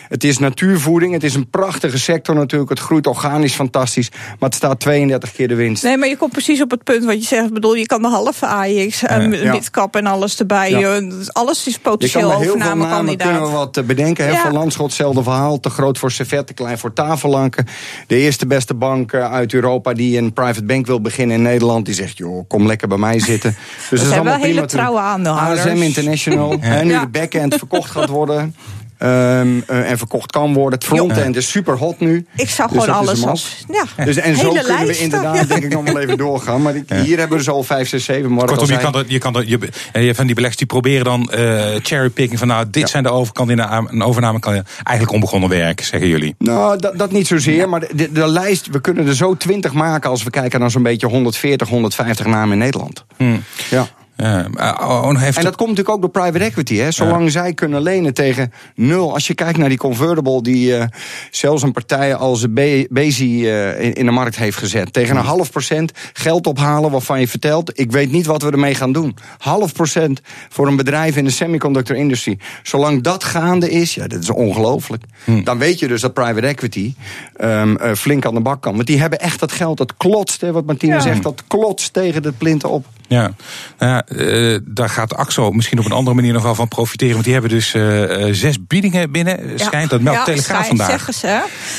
Het 0.10 0.24
is 0.24 0.38
natuurvoeding, 0.38 1.14
het 1.14 1.24
is 1.24 1.36
een 1.36 1.50
prachtige 1.50 2.00
sector 2.00 2.36
natuurlijk. 2.36 2.70
Het 2.70 2.80
groeit 2.80 3.08
organisch 3.08 3.54
fantastisch, 3.54 4.10
maar 4.12 4.50
het 4.50 4.56
staat 4.56 4.80
32 5.08 5.32
keer 5.32 5.48
de 5.48 5.56
winst. 5.56 5.84
Nee, 5.84 5.98
maar 5.98 6.08
je 6.08 6.18
komt 6.18 6.32
precies 6.32 6.62
op 6.62 6.72
het 6.72 6.84
punt 6.84 7.06
wat 7.06 7.16
je 7.16 7.28
zegt. 7.28 7.46
Ik 7.46 7.54
bedoel, 7.54 7.76
je 7.76 7.86
kan 7.86 8.02
de 8.02 8.08
halve 8.08 8.46
AX, 8.46 9.00
ja. 9.00 9.18
midcap 9.18 9.96
en 9.96 10.06
alles 10.06 10.40
erbij. 10.40 10.70
Ja. 10.70 11.02
Alles 11.28 11.68
is 11.68 11.78
potentieel 11.78 12.34
overnamekandidaat. 12.34 13.28
kunnen 13.28 13.48
we 13.48 13.56
wat 13.56 13.86
bedenken. 13.86 14.26
Ja. 14.26 14.42
Van 14.42 14.54
Landschot, 14.54 14.86
hetzelfde 14.86 15.24
verhaal. 15.24 15.60
Te 15.60 15.70
groot 15.70 15.98
voor 15.98 16.12
servet, 16.12 16.48
te 16.48 16.54
klein 16.54 16.78
voor 16.78 16.94
tafellanken. 16.94 17.68
De 18.08 18.16
eerste 18.16 18.46
beste 18.46 18.74
bank 18.74 19.14
uit 19.14 19.54
Europa 19.54 19.94
die 19.94 20.18
een 20.18 20.34
private 20.34 20.64
bank 20.64 20.86
wil 20.86 21.02
beginnen 21.02 21.36
in 21.36 21.42
Nederland... 21.42 21.86
die 21.86 21.96
zegt, 21.96 22.18
joh, 22.18 22.48
kom 22.48 22.66
lekker 22.68 22.88
bij 22.88 22.98
mij 22.98 23.20
zitten. 23.20 23.56
Dus 23.90 24.04
dat, 24.04 24.12
allemaal 24.12 24.40
wel 24.40 24.46
hele 24.46 24.66
trouwe 24.66 25.00
aandeelhouders. 25.00 25.66
ASM 25.66 25.82
International. 25.82 26.58
En 26.62 26.88
nu 26.88 27.00
de 27.00 27.08
backend 27.08 27.56
verkocht 27.56 27.92
gaat 27.92 28.10
worden. 28.10 28.56
Um, 29.00 29.64
uh, 29.70 29.90
en 29.90 29.98
verkocht 29.98 30.32
kan 30.32 30.54
worden. 30.54 30.80
Het 30.80 30.88
frontend 30.88 31.36
is 31.36 31.50
super 31.50 31.78
hot 31.78 32.00
nu. 32.00 32.26
Ik 32.36 32.50
zag 32.50 32.72
dus 32.72 32.84
gewoon 32.84 33.08
alles. 33.08 33.66
Ja. 33.72 34.06
Dus, 34.06 34.16
en 34.16 34.36
zo 34.36 34.48
kunnen 34.48 34.66
lijst, 34.66 34.98
we 34.98 35.04
inderdaad, 35.04 35.36
ja. 35.36 35.44
denk 35.44 35.64
ik, 35.64 35.72
nog 35.72 35.84
wel 35.84 36.00
even 36.00 36.18
doorgaan. 36.28 36.62
Maar 36.62 36.74
die, 36.74 36.84
hier 36.88 37.18
hebben 37.18 37.38
we 37.38 37.44
dus 37.44 37.54
al 37.54 37.64
5, 37.64 37.90
6, 37.90 38.04
7 38.04 38.36
Kortom, 38.36 38.70
je 38.70 38.78
kan, 38.78 38.92
dat, 38.92 39.06
je 39.08 39.18
kan 39.18 39.34
dat, 39.34 39.48
je, 39.50 39.60
je, 39.94 40.16
van 40.16 40.26
die 40.26 40.36
beleggers 40.36 40.58
die 40.58 40.68
proberen 40.68 41.06
dan 41.06 41.32
uh, 41.36 41.66
cherrypicking 41.82 42.40
van 42.40 42.48
nou, 42.48 42.66
dit 42.70 42.82
ja. 42.82 42.88
zijn 42.88 43.04
de 43.04 43.10
overkandidaten, 43.10 43.94
een 43.94 44.04
overname 44.04 44.40
kan 44.40 44.54
eigenlijk 44.84 45.12
onbegonnen 45.12 45.50
werk, 45.50 45.82
zeggen 45.82 46.10
jullie. 46.10 46.36
Nou, 46.38 46.80
dat, 46.80 46.98
dat 46.98 47.12
niet 47.12 47.28
zozeer. 47.28 47.70
Maar 47.70 47.80
de, 47.80 47.90
de, 47.96 48.12
de, 48.12 48.28
lijst, 48.28 48.68
we 48.68 48.82
kunnen 48.82 49.08
er 49.08 49.16
zo 49.16 49.38
20 49.38 49.74
maken 49.74 50.10
als 50.10 50.24
we 50.24 50.30
kijken 50.30 50.60
naar 50.60 50.72
zo'n 50.72 50.84
beetje 50.84 51.08
140, 51.08 51.68
150 51.68 52.26
namen 52.26 52.52
in 52.52 52.58
Nederland. 52.58 53.06
Hmm. 53.18 53.44
Ja. 53.70 53.88
Ja, 54.18 54.48
oh, 54.82 55.20
heeft 55.20 55.38
en 55.38 55.44
dat 55.44 55.56
komt 55.56 55.70
natuurlijk 55.70 55.96
ook 55.96 56.02
door 56.02 56.24
private 56.24 56.44
equity. 56.44 56.76
Hè? 56.76 56.92
Zolang 56.92 57.24
ja. 57.24 57.30
zij 57.30 57.54
kunnen 57.54 57.82
lenen 57.82 58.14
tegen 58.14 58.54
nul. 58.76 59.14
Als 59.14 59.28
je 59.28 59.34
kijkt 59.34 59.58
naar 59.58 59.70
die 59.70 59.78
convertible 59.78 60.42
die 60.42 60.78
uh, 60.78 60.84
zelfs 61.32 61.64
een 61.64 61.72
partij 61.72 62.16
als 62.16 62.46
Bezi 62.90 63.44
uh, 63.44 63.82
in, 63.82 63.94
in, 63.94 64.06
de 64.06 64.12
markt 64.12 64.36
heeft 64.36 64.58
gezet. 64.58 64.94
Tegen 64.94 65.16
een 65.16 65.24
half 65.24 65.52
procent 65.52 65.92
geld 66.14 66.48
ophalen 66.48 66.92
waarvan 66.92 67.20
je 67.20 67.28
vertelt... 67.28 67.80
ik 67.80 67.92
weet 67.92 68.12
niet 68.12 68.26
wat 68.26 68.42
we 68.42 68.52
ermee 68.52 68.76
gaan 68.76 68.92
doen. 68.92 69.16
Half 69.38 69.74
procent 69.74 70.22
voor 70.50 70.68
een 70.68 70.76
bedrijf 70.76 71.18
in 71.18 71.24
de 71.24 71.32
semiconductor 71.32 71.96
industrie. 71.96 72.40
Zolang 72.64 73.04
dat 73.04 73.24
gaande 73.24 73.72
is, 73.72 73.96
ja, 73.96 74.08
dat 74.08 74.20
is 74.20 74.30
ongelooflijk. 74.30 75.04
Hm. 75.24 75.44
Dan 75.44 75.58
weet 75.58 75.80
je 75.80 75.88
dus 75.88 76.02
dat 76.02 76.14
private 76.14 76.48
equity 76.48 76.94
um, 77.38 77.78
uh, 77.82 77.94
flink 77.94 78.26
aan 78.26 78.34
de 78.34 78.42
bak 78.42 78.62
kan. 78.62 78.76
Want 78.76 78.88
die 78.88 79.00
hebben 79.00 79.20
echt 79.20 79.40
dat 79.40 79.52
geld, 79.52 79.78
dat 79.78 79.98
klotst, 79.98 80.42
hè, 80.42 80.52
wat 80.52 80.66
Martine 80.66 80.94
ja. 80.94 81.00
zegt... 81.00 81.24
dat 81.24 81.44
klotst 81.48 81.94
tegen 81.94 82.22
de 82.22 82.32
plinten 82.32 82.70
op. 82.70 82.86
Ja, 83.08 83.32
nou 83.78 83.92
ja 83.92 84.05
uh, 84.08 84.58
daar 84.64 84.90
gaat 84.90 85.16
AXO 85.16 85.52
misschien 85.52 85.80
op 85.80 85.86
een 85.86 85.92
andere 85.92 86.16
manier 86.16 86.34
nog 86.34 86.44
wel 86.44 86.56
van 86.56 86.68
profiteren. 86.68 87.14
Want 87.14 87.24
die 87.24 87.34
hebben 87.34 87.52
dus 87.52 87.74
uh, 87.74 88.28
zes 88.32 88.68
biedingen 88.68 89.12
binnen. 89.12 89.50
Ja. 89.50 89.58
Schijnt 89.58 89.90
dat 89.90 90.02
meldt 90.02 90.20
ja, 90.20 90.26
Telegraaf 90.26 90.68
vandaag. 90.68 90.90
zeggen 90.90 91.14
ze. 91.14 91.28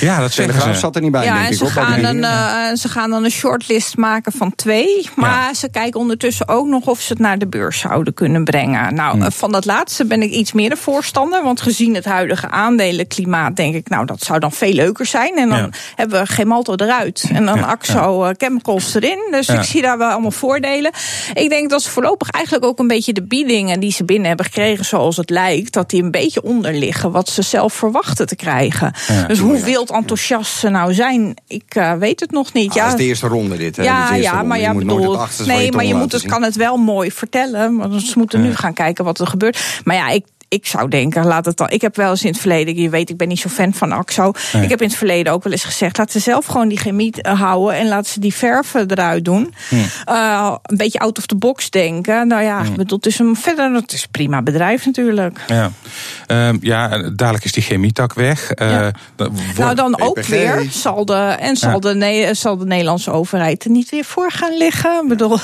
Ja, 0.01 0.21
dat 0.21 0.33
zeggen 0.33 0.55
Telegraaf 0.55 0.75
ze. 0.75 0.81
zat 0.81 0.97
er 0.97 1.03
niet 1.03 1.11
bij, 1.11 1.25
ja, 1.25 1.33
denk 1.33 1.47
en 1.47 1.53
ik. 1.53 1.59
Ze, 1.59 1.65
op, 1.65 1.71
gaan 1.71 2.05
een, 2.05 2.17
uh, 2.17 2.75
ze 2.75 2.89
gaan 2.89 3.11
dan 3.11 3.25
een 3.25 3.31
shortlist 3.31 3.97
maken 3.97 4.33
van 4.33 4.55
twee. 4.55 5.11
Maar 5.15 5.55
ze 5.55 5.71
kijken 5.71 6.01
ondertussen 6.01 6.49
ook 6.49 6.67
nog 6.67 6.87
of 6.87 7.01
ze 7.01 7.13
het 7.13 7.23
naar 7.23 7.39
de 7.39 7.47
beurs 7.47 7.79
zouden 7.79 8.15
kunnen 8.15 8.45
brengen. 8.45 8.95
Nou, 8.95 9.21
hm. 9.21 9.31
van 9.31 9.53
dat 9.53 9.65
laatste 9.65 10.05
ben 10.05 10.23
ik 10.23 10.31
iets 10.31 10.53
meer 10.53 10.71
een 10.71 10.77
voorstander. 10.77 11.43
Want 11.43 11.61
gezien 11.61 11.95
het 11.95 12.05
huidige 12.05 12.51
aandelenklimaat 12.51 13.57
denk 13.57 13.75
ik... 13.75 13.89
nou, 13.89 14.07
dat 14.07 14.23
zou 14.23 14.39
dan 14.39 14.53
veel 14.53 14.73
leuker 14.73 15.07
zijn. 15.07 15.37
En 15.37 15.49
dan 15.49 15.73
hebben 15.95 16.21
we 16.21 16.27
Gemalto 16.27 16.75
eruit. 16.75 17.29
En 17.33 17.47
dan 17.47 17.65
AXO 17.65 18.33
Chemicals 18.37 18.95
erin. 18.95 19.29
Dus 19.31 19.49
ik 19.49 19.63
zie 19.63 19.83
daar 19.83 19.99
wel 19.99 20.11
allemaal 20.11 20.31
voordelen. 20.31 20.93
Ik 21.35 21.49
denk 21.49 21.71
dat 21.71 21.83
ze 21.83 21.91
voorlopig 21.91 22.16
eigenlijk 22.23 22.65
ook 22.65 22.79
een 22.79 22.87
beetje 22.87 23.13
de 23.13 23.23
biedingen 23.23 23.81
die 23.81 23.93
ze 23.93 24.05
binnen 24.05 24.27
hebben 24.29 24.47
gekregen, 24.47 24.85
zoals 24.85 25.17
het 25.17 25.31
lijkt, 25.31 25.73
dat 25.73 25.91
die 25.91 26.03
een 26.03 26.11
beetje 26.11 26.43
onder 26.43 26.75
liggen 26.75 27.11
wat 27.11 27.29
ze 27.29 27.43
zelf 27.43 27.73
verwachten 27.73 28.27
te 28.27 28.37
krijgen. 28.37 28.93
Ja, 29.09 29.27
dus 29.27 29.39
hoe 29.39 29.61
wild 29.61 29.91
enthousiast 29.91 30.59
ze 30.59 30.69
nou 30.69 30.95
zijn, 30.95 31.37
ik 31.49 31.75
uh, 31.77 31.93
weet 31.93 32.21
het 32.21 32.31
nog 32.31 32.53
niet. 32.53 32.71
Ah, 32.71 32.77
ja, 32.77 32.83
dat 32.83 32.93
is 32.93 32.99
de 32.99 33.07
eerste 33.07 33.27
ronde 33.27 33.57
dit. 33.57 33.77
Hè? 33.77 33.83
Ja, 33.83 34.15
ja, 34.15 34.31
ronde. 34.31 34.47
maar 34.47 34.61
ja, 34.61 34.75
bedoel, 34.75 35.19
nee, 35.47 35.73
maar 35.73 35.85
je 35.85 35.95
moet 35.95 36.13
het, 36.13 36.27
kan 36.27 36.43
het 36.43 36.57
wel 36.57 36.77
mooi 36.77 37.13
vertellen. 37.13 37.77
Want 37.77 38.03
ze 38.03 38.19
moeten 38.19 38.41
nu 38.43 38.55
gaan 38.55 38.75
kijken 38.75 39.05
wat 39.05 39.21
er 39.21 39.27
gebeurt. 39.27 39.81
Maar 39.85 39.97
ja, 39.97 40.09
ik, 40.09 40.25
ik 40.49 40.67
zou 40.67 40.89
denken, 40.89 41.25
laat 41.25 41.45
het 41.45 41.57
dan. 41.57 41.71
Ik 41.71 41.81
heb 41.81 41.97
wel 41.97 42.11
eens 42.11 42.25
in 42.25 42.31
het 42.31 42.41
verleden, 42.41 42.77
je 42.77 42.89
weet, 42.89 43.11
ik 43.11 43.17
ben 43.17 43.29
niet 43.29 43.39
zo 43.41 43.49
fan 43.49 43.75
van 43.75 43.93
AXO. 43.93 44.33
Ik 44.61 44.69
heb 44.69 44.81
in 44.81 44.89
het 44.89 44.97
verleden 44.97 45.33
ook 45.33 45.43
wel 45.43 45.53
eens 45.53 45.65
gezegd, 45.65 45.99
laat 45.99 46.13
ze 46.13 46.19
zelf 46.19 46.47
gewoon 46.47 46.69
die 46.69 46.79
chemie 46.79 47.23
eh, 47.23 47.41
houden 47.41 47.79
en 47.79 47.89
laat 47.89 48.07
ze 48.07 48.21
die 48.21 48.35
verven 48.35 48.91
eruit 48.91 49.25
doen. 49.25 49.55
Hm. 49.69 49.75
Uh, 50.09 50.55
een 50.63 50.77
beetje 50.77 50.99
out 50.99 51.19
of 51.19 51.27
the 51.27 51.37
box 51.37 51.71
denken. 51.71 52.29
Nou 52.29 52.43
ja, 52.43 52.65
hm. 52.65 52.75
bedoel, 52.75 52.97
het 52.97 53.07
is 53.07 53.19
een 53.19 53.37
verder, 53.37 53.73
het 53.73 53.93
is 53.93 54.03
een 54.03 54.11
prima 54.11 54.43
bedrijf 54.43 54.85
natuurlijk. 54.87 55.41
Ja, 55.47 55.71
uh, 56.27 56.49
ja 56.61 56.89
dadelijk 57.11 57.45
is 57.45 57.53
die 57.53 57.63
chemietak 57.63 58.15
weg. 58.15 58.51
Uh, 58.55 58.71
ja. 58.71 58.93
Nou, 59.57 59.75
dan 59.75 60.01
ook 60.01 60.23
weer 60.23 60.67
zal 60.71 61.05
de 61.05 61.37
en 61.41 61.57
zal, 61.57 61.81
de, 61.81 61.95
nee, 61.95 62.35
zal 62.35 62.57
de 62.57 62.67
Nederlandse 62.67 63.11
overheid 63.11 63.65
er 63.65 63.71
niet 63.71 63.91
weer 63.91 64.05
voor 64.05 64.31
gaan 64.31 64.57
liggen. 64.57 65.03
Ik 65.03 65.09
bedoel. 65.09 65.39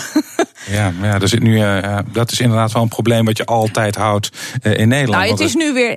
Ja, 0.71 0.93
ja, 1.03 1.21
er 1.21 1.29
zit 1.29 1.43
nu, 1.43 1.63
dat 2.13 2.33
is 2.33 2.41
inderdaad 2.41 2.73
wel 2.73 2.83
een 2.83 2.89
probleem 2.89 3.25
wat 3.25 3.37
je 3.37 3.45
altijd 3.45 3.97
houdt 3.97 4.31
in 4.63 4.92
Nederland. 4.93 5.23
Nou, 5.23 5.31
het 5.31 5.41
is 5.41 5.55
nu 5.55 5.73
weer 5.73 5.97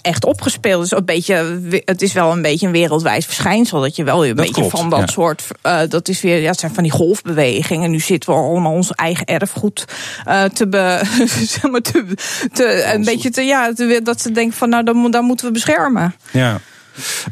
echt 0.00 0.24
opgespeeld. 0.24 0.82
Dus 0.82 0.98
een 0.98 1.04
beetje, 1.04 1.60
het 1.84 2.02
is 2.02 2.12
wel 2.12 2.32
een 2.32 2.42
beetje 2.42 2.66
een 2.66 2.72
wereldwijd 2.72 3.24
verschijnsel 3.24 3.80
dat 3.80 3.96
je 3.96 4.04
wel 4.04 4.20
weer 4.20 4.30
een 4.30 4.36
beetje 4.36 4.70
van 4.70 4.90
dat 4.90 5.10
soort. 5.10 5.44
Uh, 5.66 5.80
dat 5.88 6.08
is 6.08 6.20
weer, 6.20 6.40
ja, 6.40 6.50
het 6.50 6.60
zijn 6.60 6.74
van 6.74 6.82
die 6.82 6.92
golfbewegingen. 6.92 7.90
Nu 7.90 8.00
zitten 8.00 8.30
we 8.30 8.40
allemaal 8.40 8.72
ons 8.72 8.90
eigen 8.90 9.26
erfgoed 9.26 9.84
uh, 10.28 10.44
te, 10.44 10.68
be, 10.68 11.00
te, 11.82 12.14
te, 12.52 12.90
een 12.94 13.04
beetje 13.04 13.30
te, 13.30 13.42
ja, 13.42 13.72
te, 13.72 14.00
dat 14.02 14.20
ze 14.20 14.32
denken 14.32 14.56
van 14.56 14.68
nou, 14.68 14.84
dan, 14.84 15.10
dan 15.10 15.24
moeten 15.24 15.46
we 15.46 15.52
beschermen. 15.52 16.14
Ja. 16.30 16.60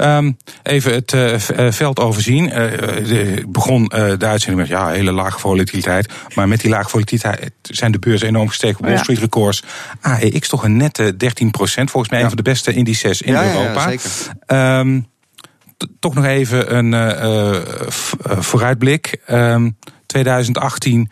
Um, 0.01 0.37
even 0.63 0.93
het 0.93 1.13
uh, 1.13 1.35
veld 1.71 2.01
overzien. 2.01 2.59
Uh, 2.59 3.45
begon 3.49 3.83
uh, 3.83 4.13
de 4.19 4.27
uitzending 4.27 4.61
met 4.61 4.69
ja, 4.69 4.89
hele 4.89 5.13
lage 5.13 5.39
volatiliteit. 5.39 6.13
Maar 6.35 6.49
met 6.49 6.61
die 6.61 6.71
lage 6.71 6.89
volatiliteit 6.89 7.53
zijn 7.63 7.93
de 7.93 7.99
beurzen 7.99 8.29
enorm 8.29 8.49
gestegen. 8.49 8.85
Wall 8.85 8.99
Street 8.99 9.19
records. 9.19 9.63
AEX 10.01 10.49
toch 10.49 10.65
een 10.65 10.77
nette 10.77 11.15
13% 11.15 11.17
Volgens 11.47 12.09
mij 12.09 12.19
ja. 12.19 12.25
een 12.25 12.31
van 12.31 12.37
de 12.37 12.51
beste 12.51 12.73
indices 12.73 13.23
in 13.23 13.33
ja, 13.33 13.45
Europa. 13.45 13.91
Ja, 13.91 13.99
zeker. 13.99 14.79
Um, 14.79 15.07
toch 15.99 16.15
nog 16.15 16.25
even 16.25 16.77
een 16.77 17.63
vooruitblik. 18.43 19.21
Um, 19.31 19.77
2018. 20.07 21.11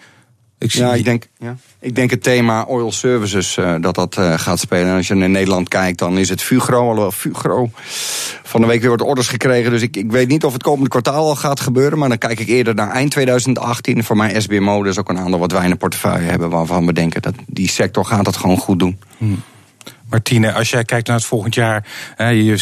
Ik 0.59 0.71
zie 0.71 0.81
ja, 0.81 0.95
ik 0.95 1.05
denk, 1.05 1.29
ja. 1.39 1.57
ik 1.81 1.95
denk 1.95 2.11
het 2.11 2.23
thema 2.23 2.63
oil 2.63 2.93
services 2.93 3.57
uh, 3.57 3.75
dat 3.81 3.95
dat 3.95 4.17
uh, 4.19 4.39
gaat 4.39 4.59
spelen. 4.59 4.87
En 4.87 4.97
als 4.97 5.09
je 5.09 5.15
naar 5.15 5.29
Nederland 5.29 5.69
kijkt, 5.69 5.99
dan 5.99 6.19
is 6.19 6.29
het 6.29 6.43
Fugro. 6.43 6.79
Alhoewel 6.79 7.11
Fugro 7.11 7.71
van 8.43 8.61
de 8.61 8.67
week 8.67 8.81
weer 8.81 8.91
wat 8.91 9.03
orders 9.03 9.29
gekregen. 9.29 9.71
Dus 9.71 9.83
ik, 9.83 9.97
ik 9.97 10.11
weet 10.11 10.29
niet 10.29 10.45
of 10.45 10.53
het 10.53 10.63
komende 10.63 10.89
kwartaal 10.89 11.29
al 11.29 11.37
gaat 11.37 11.61
gebeuren. 11.61 11.99
Maar 11.99 12.09
dan 12.09 12.19
kijk 12.19 12.41
ik 12.41 12.49
eerder 12.49 12.75
naar 12.75 12.91
eind 12.91 13.11
2018. 13.11 14.05
Voor 14.05 14.17
mij 14.17 14.41
SBMO, 14.41 14.83
dus 14.83 14.99
ook 14.99 15.09
een 15.09 15.19
aandeel 15.19 15.39
wat 15.39 15.53
wij 15.53 15.65
in 15.65 15.71
de 15.71 15.77
portefeuille 15.77 16.29
hebben... 16.29 16.51
waarvan 16.51 16.87
we 16.87 16.93
denken 16.93 17.23
dat 17.23 17.35
die 17.47 17.69
sector 17.69 18.05
gaat 18.05 18.27
het 18.27 18.37
gewoon 18.37 18.59
goed 18.59 18.79
doen. 18.79 18.99
Hmm. 19.19 19.43
Martine, 20.11 20.53
als 20.53 20.71
jij 20.71 20.85
kijkt 20.85 21.07
naar 21.07 21.17
het 21.17 21.27
volgend 21.27 21.55
jaar... 21.55 21.87
je 22.17 22.57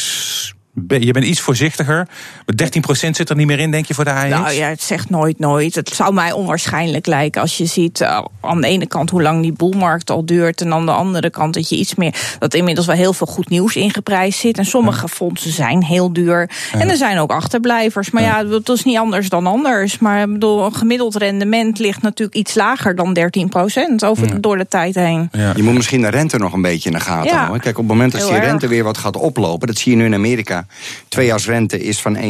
je 0.89 1.13
bent 1.13 1.25
iets 1.25 1.41
voorzichtiger. 1.41 2.09
Maar 2.47 2.69
13% 3.09 3.11
zit 3.11 3.31
er 3.31 3.37
niet 3.37 3.47
meer 3.47 3.59
in, 3.59 3.71
denk 3.71 3.87
je, 3.87 3.95
voor 3.95 4.05
de 4.05 4.11
AEX? 4.11 4.31
Nou 4.31 4.53
ja, 4.53 4.69
het 4.69 4.83
zegt 4.83 5.11
nooit 5.11 5.39
nooit. 5.39 5.75
Het 5.75 5.89
zou 5.89 6.15
mij 6.15 6.33
onwaarschijnlijk 6.33 7.07
lijken 7.07 7.41
als 7.41 7.57
je 7.57 7.67
ziet 7.67 8.01
uh, 8.01 8.25
aan 8.41 8.61
de 8.61 8.67
ene 8.67 8.87
kant 8.87 9.11
hoe 9.11 9.23
lang 9.23 9.43
die 9.43 9.53
boelmarkt 9.53 10.11
al 10.11 10.25
duurt. 10.25 10.61
En 10.61 10.73
aan 10.73 10.87
de 10.87 10.93
andere 10.93 11.31
kant 11.31 11.55
dat 11.55 11.69
je 11.69 11.77
iets 11.77 11.95
meer. 11.95 12.15
dat 12.39 12.55
inmiddels 12.55 12.87
wel 12.87 12.97
heel 12.97 13.13
veel 13.13 13.27
goed 13.27 13.49
nieuws 13.49 13.77
ingeprijsd 13.77 14.39
zit. 14.39 14.59
En 14.59 14.65
sommige 14.65 15.09
fondsen 15.09 15.53
zijn 15.53 15.85
heel 15.85 16.13
duur. 16.13 16.51
En 16.79 16.91
er 16.91 16.97
zijn 16.97 17.19
ook 17.19 17.31
achterblijvers. 17.31 18.11
Maar 18.11 18.23
ja, 18.23 18.45
dat 18.45 18.69
is 18.69 18.85
niet 18.85 18.99
anders 18.99 19.29
dan 19.29 19.47
anders. 19.47 19.99
Maar 19.99 20.21
ik 20.21 20.33
bedoel, 20.33 20.65
een 20.65 20.75
gemiddeld 20.75 21.17
rendement 21.17 21.79
ligt 21.79 22.03
natuurlijk 22.03 22.37
iets 22.37 22.55
lager 22.55 22.95
dan 22.95 23.19
13% 23.19 24.07
over, 24.07 24.41
door 24.41 24.57
de 24.59 24.69
tijd 24.69 24.95
heen. 24.95 25.31
Je 25.57 25.63
moet 25.63 25.75
misschien 25.75 26.01
de 26.01 26.09
rente 26.09 26.39
nog 26.39 26.53
een 26.53 26.63
beetje 26.63 26.91
in 26.91 26.97
de 26.97 27.03
gaten 27.03 27.37
houden. 27.37 27.61
Kijk, 27.61 27.79
op 27.79 27.89
het 27.89 27.93
moment 27.93 28.13
dat 28.13 28.29
die 28.29 28.39
rente 28.39 28.69
weer 28.69 28.85
wat 28.85 28.99
gaat 28.99 29.17
oplopen, 29.17 29.67
dat 29.67 29.79
zie 29.79 29.93
je 29.93 29.99
nu 29.99 30.05
in 30.05 30.15
Amerika 30.15 30.66
Tweejaarsrente 31.09 31.83
is 31.83 32.01
van 32.01 32.17
1,30 32.17 32.21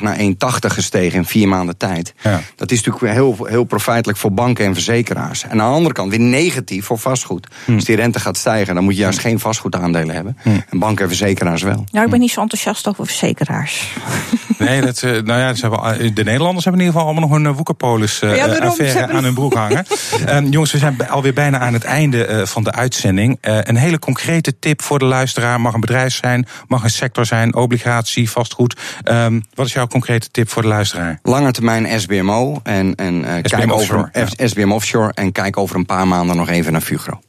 naar 0.00 0.16
1,80 0.18 0.26
gestegen 0.58 1.18
in 1.18 1.24
vier 1.24 1.48
maanden 1.48 1.76
tijd. 1.76 2.14
Ja. 2.22 2.40
Dat 2.56 2.70
is 2.70 2.82
natuurlijk 2.82 3.14
heel, 3.14 3.36
heel 3.44 3.64
profijtelijk 3.64 4.18
voor 4.18 4.32
banken 4.32 4.64
en 4.64 4.74
verzekeraars. 4.74 5.42
En 5.42 5.50
aan 5.50 5.56
de 5.56 5.74
andere 5.74 5.94
kant 5.94 6.10
weer 6.10 6.20
negatief 6.20 6.84
voor 6.84 6.98
vastgoed. 6.98 7.48
Hm. 7.64 7.74
Als 7.74 7.84
die 7.84 7.96
rente 7.96 8.20
gaat 8.20 8.36
stijgen, 8.36 8.74
dan 8.74 8.84
moet 8.84 8.94
je 8.94 9.00
juist 9.00 9.18
geen 9.18 9.38
vastgoedaandelen 9.38 10.14
hebben. 10.14 10.36
Hm. 10.42 10.48
En 10.48 10.78
banken 10.78 11.02
en 11.02 11.08
verzekeraars 11.08 11.62
wel. 11.62 11.84
Ja, 11.90 12.02
ik 12.02 12.10
ben 12.10 12.20
niet 12.20 12.30
zo 12.30 12.40
enthousiast 12.40 12.88
over 12.88 13.06
verzekeraars. 13.06 13.82
Nee, 14.58 14.80
dat, 14.80 15.02
eh, 15.02 15.10
nou 15.10 15.40
ja, 15.40 15.52
hebben, 15.54 16.14
de 16.14 16.24
Nederlanders 16.24 16.64
hebben 16.64 16.82
in 16.82 16.86
ieder 16.86 17.00
geval 17.00 17.04
allemaal 17.04 17.28
nog 17.28 17.38
een 17.38 17.46
eh, 17.46 17.54
woekerpolis 17.54 18.20
uh, 18.22 18.36
ja, 18.36 18.46
affaire 18.46 19.12
aan 19.12 19.24
hun 19.24 19.34
broek 19.34 19.54
hangen. 19.54 19.86
um, 20.28 20.48
jongens, 20.52 20.72
we 20.72 20.78
zijn 20.78 21.08
alweer 21.08 21.32
bijna 21.32 21.58
aan 21.58 21.72
het 21.72 21.84
einde 21.84 22.28
uh, 22.28 22.46
van 22.46 22.64
de 22.64 22.72
uitzending. 22.72 23.38
Uh, 23.42 23.58
een 23.62 23.76
hele 23.76 23.98
concrete 23.98 24.58
tip 24.58 24.82
voor 24.82 24.98
de 24.98 25.04
luisteraar. 25.04 25.60
Mag 25.60 25.74
een 25.74 25.80
bedrijf 25.80 26.14
zijn, 26.14 26.46
mag 26.68 26.82
een 26.82 26.90
sector 26.90 27.26
zijn, 27.26 27.54
obligatie 27.54 27.83
vastgoed. 28.30 28.80
Um, 29.04 29.44
wat 29.54 29.66
is 29.66 29.72
jouw 29.72 29.86
concrete 29.86 30.30
tip 30.30 30.48
voor 30.48 30.62
de 30.62 30.68
luisteraar? 30.68 31.18
Lange 31.22 31.52
termijn 31.52 32.00
SBMO 32.00 32.60
en, 32.62 32.94
en 32.94 33.14
uh, 33.14 33.30
SBM 33.42 33.42
kijk 33.42 33.72
offshore, 33.72 34.08
over 34.12 34.32
ja. 34.36 34.46
SBM 34.46 34.70
offshore 34.70 35.12
en 35.14 35.32
kijk 35.32 35.56
over 35.56 35.76
een 35.76 35.86
paar 35.86 36.08
maanden 36.08 36.36
nog 36.36 36.48
even 36.48 36.72
naar 36.72 36.80
Fugro. 36.80 37.20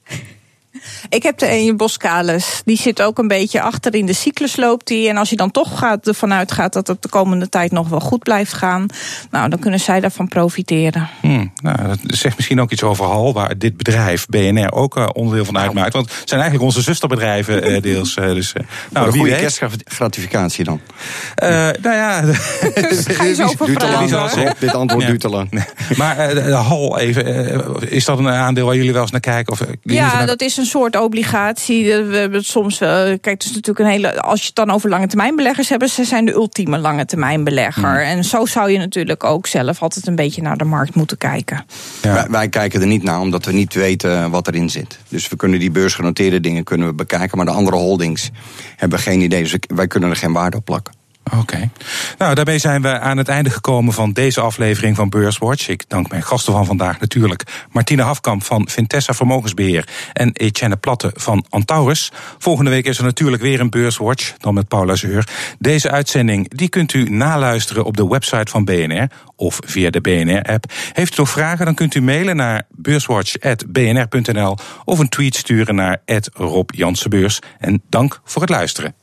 Ik 1.09 1.23
heb 1.23 1.37
de 1.37 1.47
Eenje 1.47 1.75
Boskalis. 1.75 2.61
Die 2.65 2.77
zit 2.77 3.01
ook 3.01 3.17
een 3.17 3.27
beetje 3.27 3.61
achter 3.61 3.95
in 3.95 4.05
de 4.05 4.13
cyclus 4.13 4.55
loopt 4.55 4.87
die. 4.87 5.09
En 5.09 5.17
als 5.17 5.29
je 5.29 5.35
dan 5.35 5.51
toch 5.51 5.79
gaat, 5.79 6.07
ervan 6.07 6.33
uitgaat 6.33 6.73
dat 6.73 6.87
het 6.87 7.01
de 7.01 7.09
komende 7.09 7.49
tijd 7.49 7.71
nog 7.71 7.89
wel 7.89 7.99
goed 7.99 8.23
blijft 8.23 8.53
gaan. 8.53 8.85
Nou, 9.31 9.49
dan 9.49 9.59
kunnen 9.59 9.79
zij 9.79 9.99
daarvan 9.99 10.27
profiteren. 10.27 11.09
Hmm, 11.21 11.51
nou, 11.61 11.87
dat 11.87 11.99
zegt 12.03 12.35
misschien 12.35 12.61
ook 12.61 12.71
iets 12.71 12.83
over 12.83 13.05
Hal, 13.05 13.33
waar 13.33 13.57
dit 13.57 13.77
bedrijf, 13.77 14.25
BNR, 14.25 14.71
ook 14.71 14.97
uh, 14.97 15.07
onderdeel 15.13 15.45
van 15.45 15.57
uitmaakt. 15.57 15.93
Want 15.93 16.05
het 16.05 16.29
zijn 16.29 16.41
eigenlijk 16.41 16.71
onze 16.71 16.81
zusterbedrijven 16.81 17.71
uh, 17.71 17.81
deels. 17.81 18.17
Uh, 18.17 18.25
dus, 18.25 18.53
nou, 18.89 19.07
een 19.07 19.13
goede 19.13 19.35
kerstgratificatie 19.35 20.63
dan. 20.63 20.79
nou 21.35 21.77
ja, 21.81 22.21
ga 23.17 23.23
je 23.23 23.35
zo 23.35 23.43
over 23.43 24.55
Dit 24.59 24.73
antwoord 24.73 25.01
ja. 25.01 25.07
duurt 25.07 25.21
te 25.21 25.29
lang. 25.29 25.65
Maar 25.97 26.39
Hal, 26.49 26.99
even, 26.99 27.91
is 27.91 28.05
dat 28.05 28.19
een 28.19 28.29
aandeel 28.29 28.65
waar 28.65 28.75
jullie 28.75 28.93
wel 28.93 29.01
eens 29.01 29.11
naar 29.11 29.19
kijken? 29.19 29.53
Of, 29.53 29.61
ja, 29.81 30.25
dat 30.25 30.41
is 30.41 30.57
een 30.57 30.65
soort 30.65 30.94
obligatie. 31.01 31.85
We 31.85 32.17
hebben 32.17 32.37
het 32.37 32.47
soms. 32.47 32.81
Uh, 32.81 32.89
kijk, 32.89 33.25
het 33.25 33.43
is 33.43 33.51
natuurlijk 33.51 33.79
een 33.79 33.91
hele. 33.91 34.21
Als 34.21 34.39
je 34.39 34.45
het 34.45 34.55
dan 34.55 34.71
over 34.71 34.89
lange 34.89 35.07
termijn 35.07 35.35
beleggers 35.35 35.69
hebt, 35.69 35.89
ze 35.89 36.03
zijn 36.03 36.25
de 36.25 36.33
ultieme 36.33 36.77
lange 36.77 37.05
termijn 37.05 37.43
belegger. 37.43 37.83
Hmm. 37.83 38.17
En 38.17 38.23
zo 38.23 38.45
zou 38.45 38.71
je 38.71 38.77
natuurlijk 38.77 39.23
ook 39.23 39.47
zelf 39.47 39.81
altijd 39.81 40.07
een 40.07 40.15
beetje 40.15 40.41
naar 40.41 40.57
de 40.57 40.63
markt 40.63 40.95
moeten 40.95 41.17
kijken. 41.17 41.65
Ja. 42.01 42.13
Wij, 42.13 42.27
wij, 42.29 42.49
kijken 42.49 42.81
er 42.81 42.87
niet 42.87 43.03
naar, 43.03 43.19
omdat 43.19 43.45
we 43.45 43.51
niet 43.51 43.73
weten 43.73 44.31
wat 44.31 44.47
erin 44.47 44.69
zit. 44.69 44.99
Dus 45.09 45.27
we 45.27 45.35
kunnen 45.35 45.59
die 45.59 45.71
beursgenoteerde 45.71 46.39
dingen 46.39 46.63
kunnen 46.63 46.87
we 46.87 46.93
bekijken, 46.93 47.37
maar 47.37 47.45
de 47.45 47.51
andere 47.51 47.77
holdings 47.77 48.29
hebben 48.75 48.99
geen 48.99 49.21
idee. 49.21 49.41
Dus 49.41 49.55
wij 49.67 49.87
kunnen 49.87 50.09
er 50.09 50.15
geen 50.15 50.33
waarde 50.33 50.57
op 50.57 50.65
plakken. 50.65 50.93
Oké. 51.33 51.69
Nou, 52.17 52.35
daarmee 52.35 52.57
zijn 52.57 52.81
we 52.81 52.99
aan 52.99 53.17
het 53.17 53.27
einde 53.27 53.49
gekomen 53.49 53.93
van 53.93 54.11
deze 54.11 54.41
aflevering 54.41 54.95
van 54.95 55.09
Beurswatch. 55.09 55.67
Ik 55.67 55.83
dank 55.87 56.09
mijn 56.09 56.23
gasten 56.23 56.53
van 56.53 56.65
vandaag 56.65 56.99
natuurlijk 56.99 57.65
Martine 57.71 58.01
Hafkamp 58.01 58.43
van 58.43 58.67
Vintessa 58.69 59.13
Vermogensbeheer 59.13 59.87
en 60.13 60.31
Etienne 60.33 60.75
Platte 60.75 61.11
van 61.13 61.45
Antaurus. 61.49 62.11
Volgende 62.37 62.69
week 62.69 62.85
is 62.85 62.97
er 62.97 63.03
natuurlijk 63.03 63.41
weer 63.41 63.59
een 63.59 63.69
Beurswatch, 63.69 64.33
dan 64.37 64.53
met 64.53 64.67
Paula 64.67 64.95
Zeur. 64.95 65.27
Deze 65.59 65.91
uitzending 65.91 66.49
die 66.49 66.69
kunt 66.69 66.93
u 66.93 67.09
naluisteren 67.09 67.85
op 67.85 67.97
de 67.97 68.07
website 68.07 68.51
van 68.51 68.65
BNR 68.65 69.07
of 69.35 69.59
via 69.65 69.89
de 69.89 70.01
BNR-app. 70.01 70.71
Heeft 70.93 71.13
u 71.13 71.15
nog 71.17 71.29
vragen, 71.29 71.65
dan 71.65 71.75
kunt 71.75 71.95
u 71.95 72.01
mailen 72.01 72.35
naar 72.35 72.63
beurswatch.bnr.nl 72.69 74.57
of 74.83 74.99
een 74.99 75.09
tweet 75.09 75.35
sturen 75.35 75.75
naar 75.75 76.01
Rob 76.33 76.69
En 77.59 77.81
dank 77.89 78.19
voor 78.23 78.41
het 78.41 78.51
luisteren. 78.51 78.95